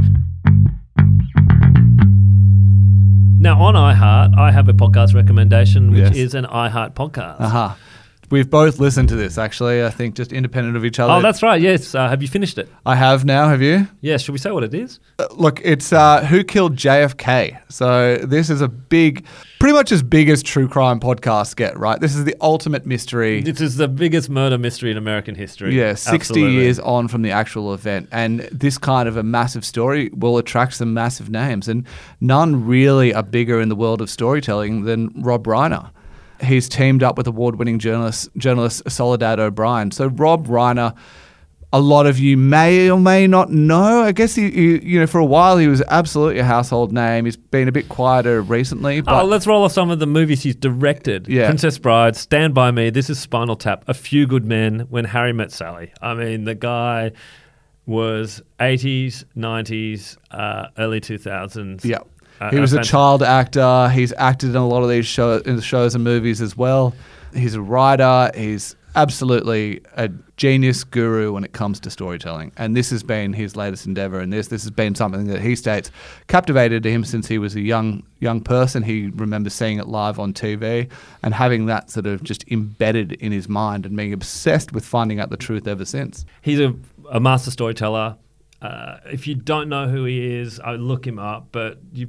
Now 3.39 3.61
on 3.63 3.75
iHeart, 3.75 4.37
I 4.37 4.51
have 4.51 4.69
a 4.69 4.73
podcast 4.73 5.15
recommendation, 5.15 5.91
which 5.93 6.01
Yes. 6.01 6.17
is 6.17 6.35
an 6.35 6.45
iHeart 6.47 6.95
podcast. 6.95 7.41
Aha. 7.41 7.77
We've 8.31 8.49
both 8.49 8.79
listened 8.81 9.09
to 9.11 9.17
this, 9.17 9.39
actually. 9.39 9.85
I 9.85 9.91
think 9.91 10.17
just 10.17 10.33
independent 10.33 10.77
of 10.77 10.85
each 10.85 10.99
other. 10.99 11.13
Oh, 11.13 11.23
that's 11.23 11.43
right. 11.43 11.61
Yes. 11.61 11.95
Uh, 11.95 12.09
have 12.09 12.23
you 12.23 12.29
finished 12.29 12.59
it? 12.59 12.69
I 12.85 12.97
have 12.97 13.25
now. 13.25 13.49
Have 13.49 13.63
you? 13.63 13.87
Yeah. 14.01 14.17
Should 14.17 14.33
we 14.33 14.39
say 14.39 14.51
what 14.51 14.65
it 14.65 14.75
is? 14.75 14.99
Uh, 15.19 15.27
Look, 15.33 15.61
it's 15.65 15.93
uh, 15.93 16.25
Who 16.27 16.43
Killed 16.43 16.77
JFK. 16.77 17.61
So 17.71 18.17
this 18.17 18.51
is 18.51 18.61
a 18.61 18.69
big, 18.69 19.25
pretty 19.61 19.75
much 19.75 19.93
as 19.93 20.03
big 20.03 20.29
as 20.29 20.43
true 20.43 20.69
crime 20.69 20.99
podcasts 20.99 21.55
get, 21.55 21.79
right? 21.79 22.01
This 22.01 22.17
is 22.17 22.25
the 22.25 22.35
ultimate 22.41 22.85
mystery. 22.87 23.43
This 23.43 23.61
is 23.61 23.77
the 23.77 23.89
biggest 23.89 24.29
murder 24.29 24.59
mystery 24.59 24.91
in 24.91 24.97
American 24.97 25.35
history. 25.35 25.77
Yeah, 25.77 25.95
60 25.95 26.15
Absolutely. 26.15 26.55
years 26.55 26.79
on 26.81 27.09
from 27.09 27.23
the 27.23 27.31
actual 27.31 27.75
event. 27.75 28.09
And 28.11 28.41
this 28.53 28.77
kind 28.79 29.09
of 29.09 29.17
a 29.17 29.23
massive 29.23 29.65
story 29.65 30.11
will 30.15 30.39
attract 30.39 30.75
some 30.75 30.93
massive 30.95 31.31
names. 31.31 31.69
And 31.69 31.87
none 32.21 32.67
really 32.67 33.15
are 33.15 33.23
bigger 33.23 33.61
in 33.61 33.69
the 33.69 33.77
world 33.77 34.01
of 34.01 34.11
storytelling 34.11 34.83
than 34.83 35.13
Rob 35.23 35.45
Reiner. 35.45 35.91
He's 36.43 36.69
teamed 36.69 37.03
up 37.03 37.17
with 37.17 37.27
award 37.27 37.57
winning 37.57 37.79
journalist, 37.79 38.29
journalist 38.37 38.83
Soledad 38.91 39.41
O'Brien. 39.41 39.91
So, 39.91 40.07
Rob 40.09 40.47
Reiner, 40.47 40.95
a 41.73 41.81
lot 41.81 42.07
of 42.07 42.19
you 42.19 42.37
may 42.37 42.89
or 42.91 42.99
may 42.99 43.27
not 43.27 43.51
know. 43.51 44.03
I 44.03 44.13
guess 44.13 44.35
he, 44.35 44.51
he, 44.51 44.85
you 44.87 45.01
know, 45.01 45.07
for 45.07 45.19
a 45.19 45.25
while 45.25 45.59
he 45.59 45.67
was 45.69 45.83
absolutely 45.89 46.39
a 46.39 46.45
household 46.45 46.93
name. 46.93 47.25
He's 47.25 47.37
been 47.37 47.69
a 47.69 47.73
bit 47.73 47.89
quieter 47.89 48.41
recently. 48.41 49.01
But 49.01 49.23
Oh, 49.23 49.27
let's 49.27 49.47
roll 49.47 49.65
off 49.65 49.73
some 49.73 49.91
of 49.91 49.99
the 49.99 50.07
movies 50.07 50.43
he's 50.43 50.55
directed. 50.57 51.27
Yeah. 51.29 51.47
Princess 51.49 51.77
Bride, 51.79 52.17
Stand 52.17 52.55
By 52.55 52.71
Me, 52.71 52.91
This 52.91 53.11
is 53.11 53.19
Spinal 53.19 53.57
Tap, 53.57 53.85
A 53.89 53.95
Few 53.95 54.27
Good 54.27 54.45
Men, 54.45 54.87
When 54.91 55.05
Harry 55.07 55.33
Met 55.33 55.51
Sally. 55.53 55.93
I 56.01 56.15
mean, 56.15 56.45
the 56.45 56.55
guy 56.55 57.13
was 57.85 58.43
80s, 58.59 59.25
90s, 59.37 60.17
uh, 60.31 60.69
early 60.79 61.01
2000s. 61.01 61.85
Yeah. 61.85 61.99
Uh, 62.41 62.51
he 62.51 62.59
was 62.59 62.73
a 62.73 62.83
child 62.83 63.23
actor. 63.23 63.89
He's 63.89 64.13
acted 64.17 64.51
in 64.51 64.57
a 64.57 64.67
lot 64.67 64.83
of 64.83 64.89
these 64.89 65.07
show, 65.07 65.39
in 65.39 65.57
the 65.57 65.63
shows 65.63 65.95
and 65.95 66.05
movies 66.05 66.41
as 66.41 66.57
well. 66.57 66.95
He's 67.35 67.55
a 67.55 67.61
writer. 67.61 68.31
He's 68.35 68.77
absolutely 68.97 69.83
a 69.95 70.11
genius 70.37 70.83
guru 70.83 71.33
when 71.33 71.45
it 71.45 71.53
comes 71.53 71.79
to 71.81 71.91
storytelling. 71.91 72.51
And 72.57 72.75
this 72.75 72.91
has 72.91 73.03
been 73.03 73.33
his 73.35 73.55
latest 73.55 73.87
endeavor. 73.87 74.19
And 74.21 74.33
this 74.33 74.49
this 74.49 74.63
has 74.63 74.71
been 74.71 74.95
something 74.95 75.27
that 75.27 75.41
he 75.41 75.55
states 75.55 75.91
captivated 76.27 76.85
him 76.85 77.05
since 77.05 77.29
he 77.29 77.39
was 77.39 77.55
a 77.55 77.61
young 77.61 78.03
young 78.19 78.41
person. 78.41 78.83
He 78.83 79.09
remembers 79.15 79.55
seeing 79.55 79.79
it 79.79 79.87
live 79.87 80.19
on 80.19 80.33
TV 80.33 80.91
and 81.23 81.35
having 81.35 81.67
that 81.67 81.91
sort 81.91 82.07
of 82.07 82.25
just 82.25 82.49
embedded 82.49 83.13
in 83.13 83.33
his 83.33 83.49
mind 83.49 83.87
and 83.87 83.97
being 83.97 84.13
obsessed 84.13 84.73
with 84.73 84.85
finding 84.85 85.21
out 85.21 85.31
the 85.31 85.37
truth 85.37 85.69
ever 85.69 85.85
since. 85.85 86.25
He's 86.43 86.61
a, 86.61 86.75
a 87.11 87.21
master 87.21 87.51
storyteller. 87.51 88.17
Uh, 88.63 88.97
if 89.13 89.27
you 89.27 89.35
don't 89.35 89.69
know 89.69 89.87
who 89.89 90.05
he 90.05 90.35
is, 90.37 90.59
I 90.59 90.73
look 90.73 91.07
him 91.07 91.19
up. 91.19 91.49
But 91.53 91.79
you, 91.93 92.09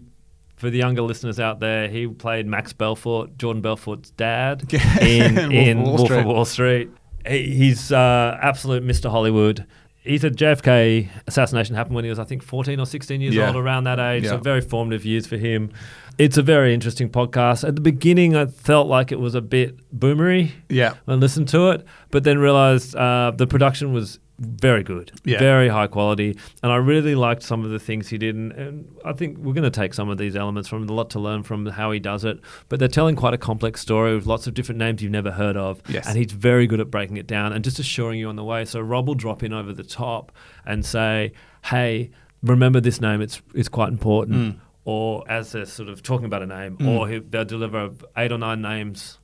for 0.58 0.70
the 0.70 0.78
younger 0.78 1.02
listeners 1.04 1.39
out 1.39 1.60
there, 1.60 1.88
he 1.88 2.08
played 2.08 2.46
Max 2.48 2.74
Belfort, 2.74 3.38
Jordan 3.38 3.62
Belfort's 3.62 4.12
dad, 4.12 4.72
in, 5.02 5.36
Wolf 5.36 5.52
in 5.54 5.78
of 5.80 5.84
Wall 5.86 5.93
Wolf 5.96 6.08
Street. 6.08 6.20
of 6.20 6.26
Wall 6.26 6.46
Street. 6.46 6.89
He, 7.28 7.56
he's 7.56 7.91
uh, 7.91 8.38
absolute 8.41 8.84
Mr. 8.84 9.10
Hollywood. 9.10 9.65
He 10.02 10.17
said 10.17 10.38
JFK 10.38 11.10
assassination 11.28 11.76
happened 11.76 11.96
when 11.96 12.06
he 12.06 12.10
was, 12.10 12.17
I 12.20 12.24
think, 12.24 12.41
14 12.41 12.80
or 12.80 12.86
16 12.86 13.20
years 13.22 13.36
Yeah. 13.36 13.48
old, 13.48 13.58
around 13.58 13.84
that 13.86 14.00
age. 14.00 14.24
Yeah. 14.24 14.32
So 14.32 14.38
very 14.38 14.62
formative 14.62 15.04
years 15.06 15.28
for 15.28 15.36
him. 15.38 15.70
It's 16.17 16.38
a 16.38 16.41
very 16.41 16.74
interesting 16.74 17.10
podcast. 17.10 17.67
At 17.67 17.76
the 17.76 17.82
beginning, 17.82 18.34
I 18.36 18.46
felt 18.46 18.88
like 18.88 19.12
it 19.12 19.20
was 19.20 19.36
a 19.36 19.41
bit 19.41 19.76
boomery. 19.98 20.52
Yeah. 20.70 20.93
I 21.08 21.13
listened 21.15 21.50
to 21.50 21.72
it, 21.72 21.86
but 22.10 22.24
then 22.24 22.39
realized 22.39 22.96
uh, 22.96 23.34
the 23.36 23.46
production 23.48 23.91
was 23.93 24.17
very 24.39 24.84
good, 24.84 25.12
Yeah. 25.26 25.39
very 25.39 25.67
high 25.67 25.88
quality, 25.88 26.38
and 26.62 26.71
I 26.71 26.76
really 26.76 27.15
liked 27.15 27.41
some 27.43 27.63
of 27.65 27.71
the 27.71 27.80
things 27.80 28.08
he 28.08 28.17
did. 28.17 28.36
And, 28.36 28.52
and 28.52 28.88
I 29.04 29.13
think 29.13 29.38
we're 29.39 29.54
going 29.54 29.63
to 29.63 29.69
take 29.71 29.93
some 29.93 30.10
of 30.10 30.17
these 30.17 30.36
elements 30.36 30.69
from 30.69 30.88
a 30.88 30.93
lot 30.93 31.10
to 31.12 31.19
learn 31.19 31.43
from 31.43 31.65
how 31.65 31.91
he 31.91 32.00
does 32.00 32.23
it. 32.23 32.39
But 32.69 32.80
they're 32.80 32.88
telling 32.88 33.15
quite 33.15 33.34
a 33.34 33.38
complex 33.38 33.82
story 33.82 34.13
with 34.13 34.26
lots 34.28 34.45
of 34.45 34.54
different 34.54 34.78
names 34.80 35.02
you've 35.02 35.12
never 35.12 35.32
heard 35.32 35.58
of, 35.58 35.82
Yes. 35.89 36.08
and 36.08 36.17
he's 36.17 36.32
very 36.32 36.67
good 36.67 36.80
at 36.80 36.91
breaking 36.91 37.17
it 37.17 37.26
down 37.28 37.52
and 37.54 37.63
just 37.63 37.80
assuring 37.80 38.19
you 38.19 38.30
on 38.30 38.36
the 38.36 38.43
way. 38.43 38.63
So 38.65 38.80
Rob 38.80 39.08
will 39.08 39.15
drop 39.15 39.41
in 39.43 39.54
over 39.54 39.73
the 39.73 39.84
top 39.84 40.32
and 40.65 40.86
say, 40.86 41.32
"Hey, 41.65 42.12
remember 42.43 42.80
this 42.80 43.02
name? 43.02 43.21
It's 43.21 43.41
it's 43.56 43.69
quite 43.69 43.89
important." 43.89 44.38
Mm. 44.38 44.60
Or 44.86 45.23
as 45.30 45.52
they're 45.52 45.65
sort 45.65 45.89
of 45.89 46.02
talking 46.02 46.26
about 46.26 46.41
a 46.43 46.45
name, 46.45 46.78
or 46.88 47.10
he, 47.10 47.19
they'll 47.19 47.43
deliver 47.43 47.89
eight 48.15 48.32
or 48.32 48.38
nine 48.38 48.62
names 48.62 49.19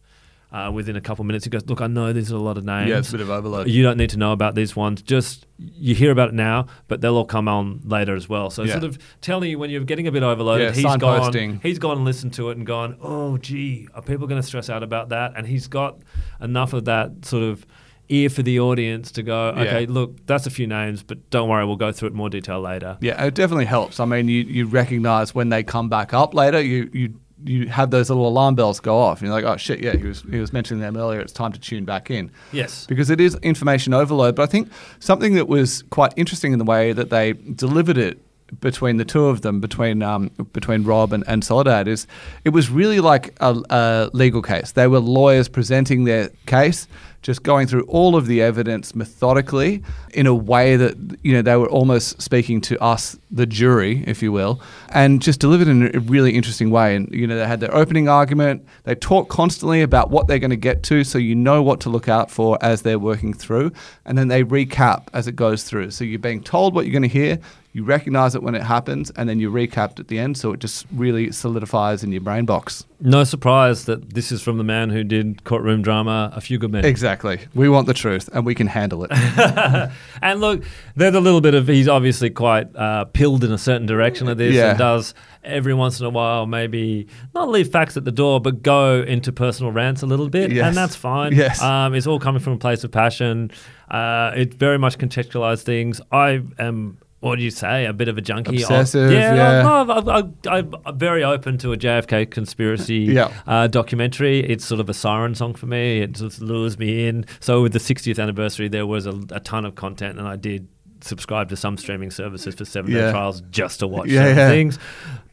uh, 0.53 0.71
within 0.71 0.95
a 0.95 1.01
couple 1.01 1.23
of 1.23 1.27
minutes. 1.27 1.43
He 1.45 1.49
goes, 1.49 1.65
"Look, 1.67 1.81
I 1.81 1.87
know 1.87 2.13
there's 2.13 2.29
a 2.31 2.37
lot 2.37 2.57
of 2.57 2.63
names. 2.63 2.89
Yeah, 2.89 2.99
it's 2.99 3.09
a 3.09 3.13
bit 3.13 3.21
of 3.21 3.29
overload. 3.29 3.67
You 3.67 3.81
don't 3.83 3.97
need 3.97 4.11
to 4.11 4.17
know 4.17 4.31
about 4.31 4.53
these 4.55 4.75
ones. 4.75 5.01
Just 5.01 5.45
you 5.57 5.95
hear 5.95 6.11
about 6.11 6.29
it 6.29 6.35
now, 6.35 6.67
but 6.87 7.01
they'll 7.01 7.15
all 7.17 7.25
come 7.25 7.47
on 7.47 7.81
later 7.83 8.15
as 8.15 8.29
well. 8.29 8.49
So 8.49 8.63
Yeah. 8.63 8.73
sort 8.73 8.83
of 8.83 8.97
telling 9.21 9.49
you 9.49 9.57
when 9.59 9.69
you're 9.69 9.83
getting 9.83 10.07
a 10.07 10.11
bit 10.11 10.23
overloaded. 10.23 10.67
Yeah, 10.75 10.89
he's 10.89 10.97
gone. 10.97 11.59
He's 11.63 11.79
gone 11.79 11.97
and 11.97 12.05
listened 12.05 12.33
to 12.35 12.49
it 12.51 12.57
and 12.57 12.65
gone, 12.65 12.97
oh 13.01 13.37
gee, 13.37 13.87
are 13.95 14.01
people 14.01 14.27
going 14.27 14.41
to 14.41 14.45
stress 14.47 14.69
out 14.69 14.83
about 14.83 15.09
that? 15.09 15.33
And 15.35 15.47
he's 15.47 15.67
got 15.67 15.97
enough 16.41 16.73
of 16.73 16.85
that 16.85 17.25
sort 17.25 17.43
of 17.43 17.65
ear 18.09 18.29
for 18.29 18.43
the 18.43 18.59
audience 18.59 19.11
to 19.13 19.23
go, 19.23 19.47
okay, 19.57 19.81
Yeah. 19.81 19.85
look, 19.89 20.25
that's 20.27 20.45
a 20.45 20.49
few 20.51 20.67
names, 20.67 21.01
but 21.03 21.29
don't 21.29 21.47
worry, 21.47 21.65
we'll 21.65 21.77
go 21.77 21.91
through 21.93 22.09
it 22.09 22.11
in 22.11 22.17
more 22.17 22.29
detail 22.29 22.59
later. 22.59 22.97
Yeah, 22.99 23.23
it 23.23 23.33
definitely 23.33 23.65
helps. 23.65 23.99
I 23.99 24.05
mean, 24.05 24.27
you, 24.27 24.41
you 24.43 24.65
recognize 24.65 25.33
when 25.33 25.47
they 25.49 25.63
come 25.63 25.87
back 25.87 26.13
up 26.13 26.33
later, 26.33 26.61
you, 26.61 26.89
you 26.93 27.13
you 27.45 27.67
have 27.67 27.91
those 27.91 28.09
little 28.09 28.27
alarm 28.27 28.55
bells 28.55 28.79
go 28.79 28.97
off. 28.97 29.19
And 29.19 29.27
you're 29.27 29.35
like, 29.41 29.45
oh 29.45 29.57
shit, 29.57 29.81
yeah, 29.81 29.95
he 29.95 30.05
was 30.07 30.21
he 30.29 30.39
was 30.39 30.53
mentioning 30.53 30.81
them 30.81 30.95
earlier. 30.97 31.19
It's 31.19 31.33
time 31.33 31.51
to 31.51 31.59
tune 31.59 31.85
back 31.85 32.09
in 32.11 32.31
Yes. 32.51 32.85
because 32.87 33.09
it 33.09 33.19
is 33.19 33.35
information 33.41 33.93
overload. 33.93 34.35
But 34.35 34.43
I 34.43 34.45
think 34.47 34.69
something 34.99 35.33
that 35.35 35.47
was 35.47 35.83
quite 35.89 36.13
interesting 36.15 36.53
in 36.53 36.59
the 36.59 36.65
way 36.65 36.93
that 36.93 37.09
they 37.09 37.33
delivered 37.33 37.97
it 37.97 38.19
between 38.59 38.97
the 38.97 39.05
two 39.05 39.25
of 39.25 39.41
them, 39.41 39.59
between 39.59 40.03
um, 40.03 40.29
between 40.53 40.83
Rob 40.83 41.11
and, 41.11 41.23
and 41.27 41.43
Soledad, 41.43 41.87
is 41.87 42.05
it 42.45 42.49
was 42.49 42.69
really 42.69 42.99
like 42.99 43.35
a, 43.41 43.55
a 43.69 44.09
legal 44.13 44.41
case. 44.41 44.73
They 44.73 44.87
were 44.87 44.99
lawyers 44.99 45.47
presenting 45.49 46.03
their 46.03 46.29
case, 46.45 46.87
just 47.23 47.41
going 47.41 47.65
through 47.65 47.83
all 47.83 48.15
of 48.15 48.27
the 48.27 48.41
evidence 48.41 48.93
methodically 48.93 49.81
in 50.13 50.27
a 50.27 50.35
way 50.35 50.75
that 50.75 50.95
you 51.23 51.33
know 51.33 51.41
they 51.41 51.55
were 51.55 51.69
almost 51.69 52.21
speaking 52.21 52.61
to 52.61 52.79
us, 52.83 53.17
the 53.31 53.47
jury, 53.47 54.03
if 54.05 54.21
you 54.21 54.31
will, 54.31 54.61
and 54.89 55.21
just 55.21 55.39
delivered 55.39 55.67
in 55.67 55.95
a 55.95 55.99
really 56.01 56.35
interesting 56.35 56.69
way. 56.69 56.95
And 56.95 57.11
you 57.11 57.25
know 57.25 57.35
they 57.35 57.47
had 57.47 57.59
their 57.59 57.73
opening 57.73 58.07
argument. 58.07 58.63
They 58.83 58.93
talk 58.93 59.29
constantly 59.29 59.81
about 59.81 60.11
what 60.11 60.27
they're 60.27 60.39
going 60.39 60.51
to 60.51 60.55
get 60.55 60.83
to, 60.83 61.03
so 61.03 61.17
you 61.17 61.33
know 61.33 61.63
what 61.63 61.79
to 61.81 61.89
look 61.89 62.07
out 62.07 62.29
for 62.29 62.59
as 62.61 62.83
they're 62.83 62.99
working 62.99 63.33
through, 63.33 63.71
and 64.05 64.17
then 64.17 64.27
they 64.27 64.43
recap 64.43 65.07
as 65.13 65.27
it 65.27 65.35
goes 65.35 65.63
through. 65.63 65.91
So 65.91 66.03
you're 66.03 66.19
being 66.19 66.43
told 66.43 66.75
what 66.75 66.85
you're 66.85 66.93
going 66.93 67.01
to 67.01 67.07
hear. 67.07 67.39
You 67.75 67.83
recognize 67.83 68.35
it 68.35 68.43
when 68.43 68.53
it 68.53 68.61
happens, 68.61 69.09
and 69.15 69.27
then 69.27 69.39
you 69.39 69.49
recap 69.49 69.99
at 69.99 70.07
the 70.07 70.19
end, 70.19 70.37
so 70.37 70.53
it 70.53 70.59
just 70.59 70.85
really 70.93 71.31
solidifies 71.31 72.03
in 72.03 72.11
your 72.11 72.21
brain 72.21 72.45
box. 72.45 72.85
No 72.99 73.23
surprise 73.23 73.85
that 73.85 74.13
this 74.13 74.31
is 74.31 74.43
from 74.43 74.59
the 74.59 74.63
man 74.63 74.91
who 74.91 75.03
did 75.03 75.43
courtroom 75.43 75.81
drama, 75.81 76.31
A 76.35 76.41
Few 76.41 76.59
Good 76.59 76.71
Men. 76.71 76.85
Exactly. 76.85 77.12
Exactly. 77.13 77.47
We 77.53 77.69
want 77.69 77.87
the 77.87 77.93
truth, 77.93 78.29
and 78.33 78.45
we 78.45 78.55
can 78.55 78.67
handle 78.67 79.05
it. 79.09 79.11
And 80.21 80.39
look, 80.39 80.63
there's 80.95 81.15
a 81.15 81.19
little 81.19 81.41
bit 81.41 81.53
of 81.53 81.67
he's 81.67 81.87
obviously 81.89 82.29
quite 82.29 82.73
uh, 82.75 83.03
pilled 83.05 83.43
in 83.43 83.51
a 83.51 83.57
certain 83.57 83.85
direction 83.85 84.29
of 84.29 84.37
this 84.37 84.53
Yeah. 84.55 84.69
and 84.69 84.77
does 84.79 85.13
every 85.43 85.73
once 85.73 85.99
in 85.99 86.05
a 86.05 86.09
while 86.09 86.45
maybe 86.45 87.07
not 87.35 87.49
leave 87.49 87.69
facts 87.69 87.97
at 87.97 88.05
the 88.05 88.11
door, 88.11 88.39
but 88.39 88.63
go 88.63 89.01
into 89.01 89.33
personal 89.33 89.71
rants 89.73 90.01
a 90.01 90.05
little 90.05 90.29
bit, 90.29 90.51
Yes. 90.51 90.65
and 90.65 90.77
that's 90.77 90.95
fine. 90.95 91.33
Yes. 91.33 91.61
um, 91.61 91.93
it's 91.93 92.07
all 92.07 92.19
coming 92.19 92.41
from 92.41 92.53
a 92.53 92.57
place 92.57 92.83
of 92.85 92.91
passion. 92.91 93.51
Uh, 93.91 94.31
it 94.35 94.53
very 94.53 94.77
much 94.79 94.97
contextualized 94.97 95.63
things. 95.63 95.99
I 96.11 96.41
am. 96.57 96.97
What 97.23 97.37
do 97.37 97.43
you 97.43 97.51
say? 97.51 97.85
A 97.85 97.93
bit 97.93 98.09
of 98.09 98.17
a 98.17 98.21
junkie. 98.21 98.57
of- 98.57 98.63
Obsessive, 98.63 99.11
yeah, 99.11 99.33
yeah. 99.35 99.81
I'm, 99.81 100.35
I'm, 100.45 100.75
I'm 100.85 100.97
very 100.97 101.23
open 101.23 101.57
to 101.59 101.71
a 101.71 101.77
JFK 101.77 102.29
conspiracy 102.29 102.95
Yeah. 103.19 103.31
uh, 103.47 103.67
documentary. 103.67 104.39
It's 104.41 104.65
sort 104.65 104.81
of 104.81 104.89
a 104.89 104.93
siren 104.93 105.33
song 105.33 105.55
for 105.55 105.65
me. 105.65 106.01
It 106.01 106.11
just 106.11 106.41
lures 106.41 106.77
me 106.77 107.07
in. 107.07 107.25
So 107.39 107.61
with 107.61 107.71
the 107.71 107.79
60th 107.79 108.21
anniversary, 108.21 108.67
there 108.67 108.85
was 108.85 109.05
a, 109.05 109.13
a 109.31 109.39
ton 109.39 109.63
of 109.65 109.75
content, 109.75 110.19
and 110.19 110.27
I 110.27 110.35
did 110.35 110.67
subscribe 110.99 111.47
to 111.49 111.55
some 111.55 111.77
streaming 111.77 112.11
services 112.11 112.55
for 112.55 112.65
seven 112.65 112.91
day 112.91 112.99
Yeah. 112.99 113.11
trials 113.11 113.41
just 113.51 113.79
to 113.79 113.87
watch 113.87 114.07
Yeah, 114.09 114.27
yeah. 114.27 114.49
things. 114.49 114.77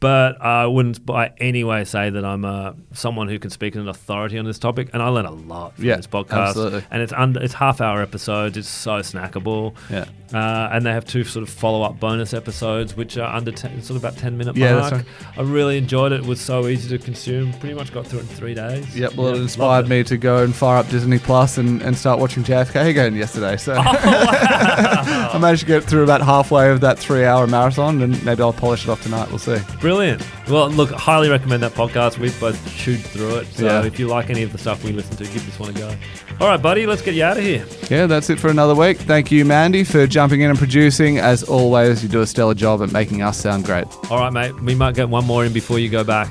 But 0.00 0.40
I 0.40 0.66
wouldn't 0.66 1.04
by 1.04 1.32
any 1.38 1.62
way 1.62 1.84
say 1.84 2.08
that 2.08 2.24
I'm 2.24 2.44
uh, 2.46 2.72
someone 2.94 3.28
who 3.28 3.38
can 3.38 3.50
speak 3.50 3.74
in 3.74 3.82
an 3.82 3.88
authority 3.88 4.38
on 4.38 4.46
this 4.46 4.58
topic. 4.58 4.88
And 4.94 5.02
I 5.02 5.08
learn 5.08 5.26
a 5.26 5.30
lot 5.30 5.74
from 5.76 5.84
Yeah, 5.84 5.96
this 5.96 6.06
podcast. 6.06 6.48
absolutely. 6.48 6.84
And 6.90 7.02
it's 7.02 7.12
under, 7.12 7.42
it's 7.42 7.52
half 7.52 7.82
hour 7.82 8.00
episodes. 8.00 8.56
It's 8.56 8.68
so 8.68 9.00
snackable. 9.00 9.74
Yeah. 9.90 10.06
Uh, 10.32 10.70
and 10.72 10.86
they 10.86 10.92
have 10.92 11.04
two 11.04 11.24
sort 11.24 11.42
of 11.42 11.50
follow 11.50 11.82
up 11.82 11.98
bonus 12.00 12.32
episodes, 12.32 12.96
which 12.96 13.18
are 13.18 13.34
under 13.34 13.50
10, 13.52 13.82
sort 13.82 13.96
of 13.96 14.04
about 14.04 14.16
10 14.16 14.38
minute 14.38 14.56
Yeah, 14.56 14.76
mark. 14.76 14.90
that's 14.92 15.04
I 15.36 15.42
really 15.42 15.76
enjoyed 15.76 16.12
it. 16.12 16.20
It 16.20 16.26
was 16.26 16.40
so 16.40 16.68
easy 16.68 16.96
to 16.96 17.04
consume. 17.04 17.52
Pretty 17.54 17.74
much 17.74 17.92
got 17.92 18.06
through 18.06 18.20
it 18.20 18.22
in 18.22 18.28
three 18.28 18.54
days. 18.54 18.96
Yep, 18.96 19.14
well, 19.16 19.30
Yeah, 19.30 19.34
it 19.40 19.42
inspired 19.42 19.86
it. 19.86 19.88
me 19.88 20.04
to 20.04 20.16
go 20.16 20.44
and 20.44 20.54
fire 20.54 20.78
up 20.78 20.88
Disney 20.88 21.18
Plus 21.18 21.58
and, 21.58 21.82
and 21.82 21.94
start 21.98 22.20
watching 22.20 22.42
JFK 22.44 22.86
again 22.88 23.16
yesterday. 23.16 23.56
So 23.58 23.74
Oh, 23.76 23.82
I 23.84 25.36
managed 25.38 25.60
to 25.62 25.66
get 25.66 25.84
through 25.84 26.04
about 26.04 26.22
halfway 26.22 26.70
of 26.70 26.80
that 26.80 26.98
three 26.98 27.24
hour 27.24 27.46
marathon, 27.46 28.00
and 28.02 28.24
maybe 28.24 28.42
I'll 28.42 28.52
polish 28.52 28.84
it 28.84 28.88
off 28.90 29.02
tonight. 29.02 29.28
We'll 29.30 29.38
see. 29.38 29.58
Brilliant. 29.90 30.24
Well, 30.48 30.70
look, 30.70 30.90
highly 30.92 31.28
recommend 31.28 31.64
that 31.64 31.72
podcast. 31.72 32.16
We've 32.18 32.38
both 32.38 32.56
chewed 32.76 33.00
through 33.00 33.38
it. 33.38 33.46
So 33.54 33.64
Yeah. 33.66 33.82
if 33.84 33.98
you 33.98 34.06
like 34.06 34.30
any 34.30 34.44
of 34.44 34.52
the 34.52 34.58
stuff 34.58 34.84
we 34.84 34.92
listen 34.92 35.16
to, 35.16 35.24
give 35.24 35.44
this 35.44 35.58
one 35.58 35.70
a 35.70 35.72
go. 35.72 35.92
All 36.40 36.46
right, 36.46 36.62
buddy, 36.62 36.86
let's 36.86 37.02
get 37.02 37.16
you 37.16 37.24
out 37.24 37.38
of 37.38 37.42
here. 37.42 37.64
Yeah, 37.90 38.06
that's 38.06 38.30
it 38.30 38.38
for 38.38 38.50
another 38.50 38.76
week. 38.76 38.98
Thank 38.98 39.32
you, 39.32 39.44
Mandy, 39.44 39.82
for 39.82 40.06
jumping 40.06 40.42
in 40.42 40.50
and 40.50 40.56
producing. 40.58 41.18
As 41.18 41.42
always, 41.42 42.04
you 42.04 42.08
do 42.08 42.20
a 42.20 42.26
stellar 42.26 42.54
job 42.54 42.82
at 42.82 42.92
making 42.92 43.20
us 43.22 43.36
sound 43.36 43.64
great. 43.64 43.86
All 44.10 44.18
right, 44.20 44.32
mate. 44.32 44.54
We 44.62 44.76
might 44.76 44.94
get 44.94 45.08
one 45.08 45.24
more 45.26 45.44
in 45.44 45.52
before 45.52 45.80
you 45.80 45.88
go 45.88 46.04
back. 46.04 46.30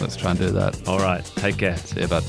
Let's 0.00 0.14
try 0.14 0.30
and 0.30 0.38
do 0.38 0.50
that. 0.52 0.86
All 0.86 1.00
right. 1.00 1.24
Take 1.34 1.56
care. 1.58 1.76
See 1.78 2.00
you, 2.02 2.06
bud. 2.06 2.22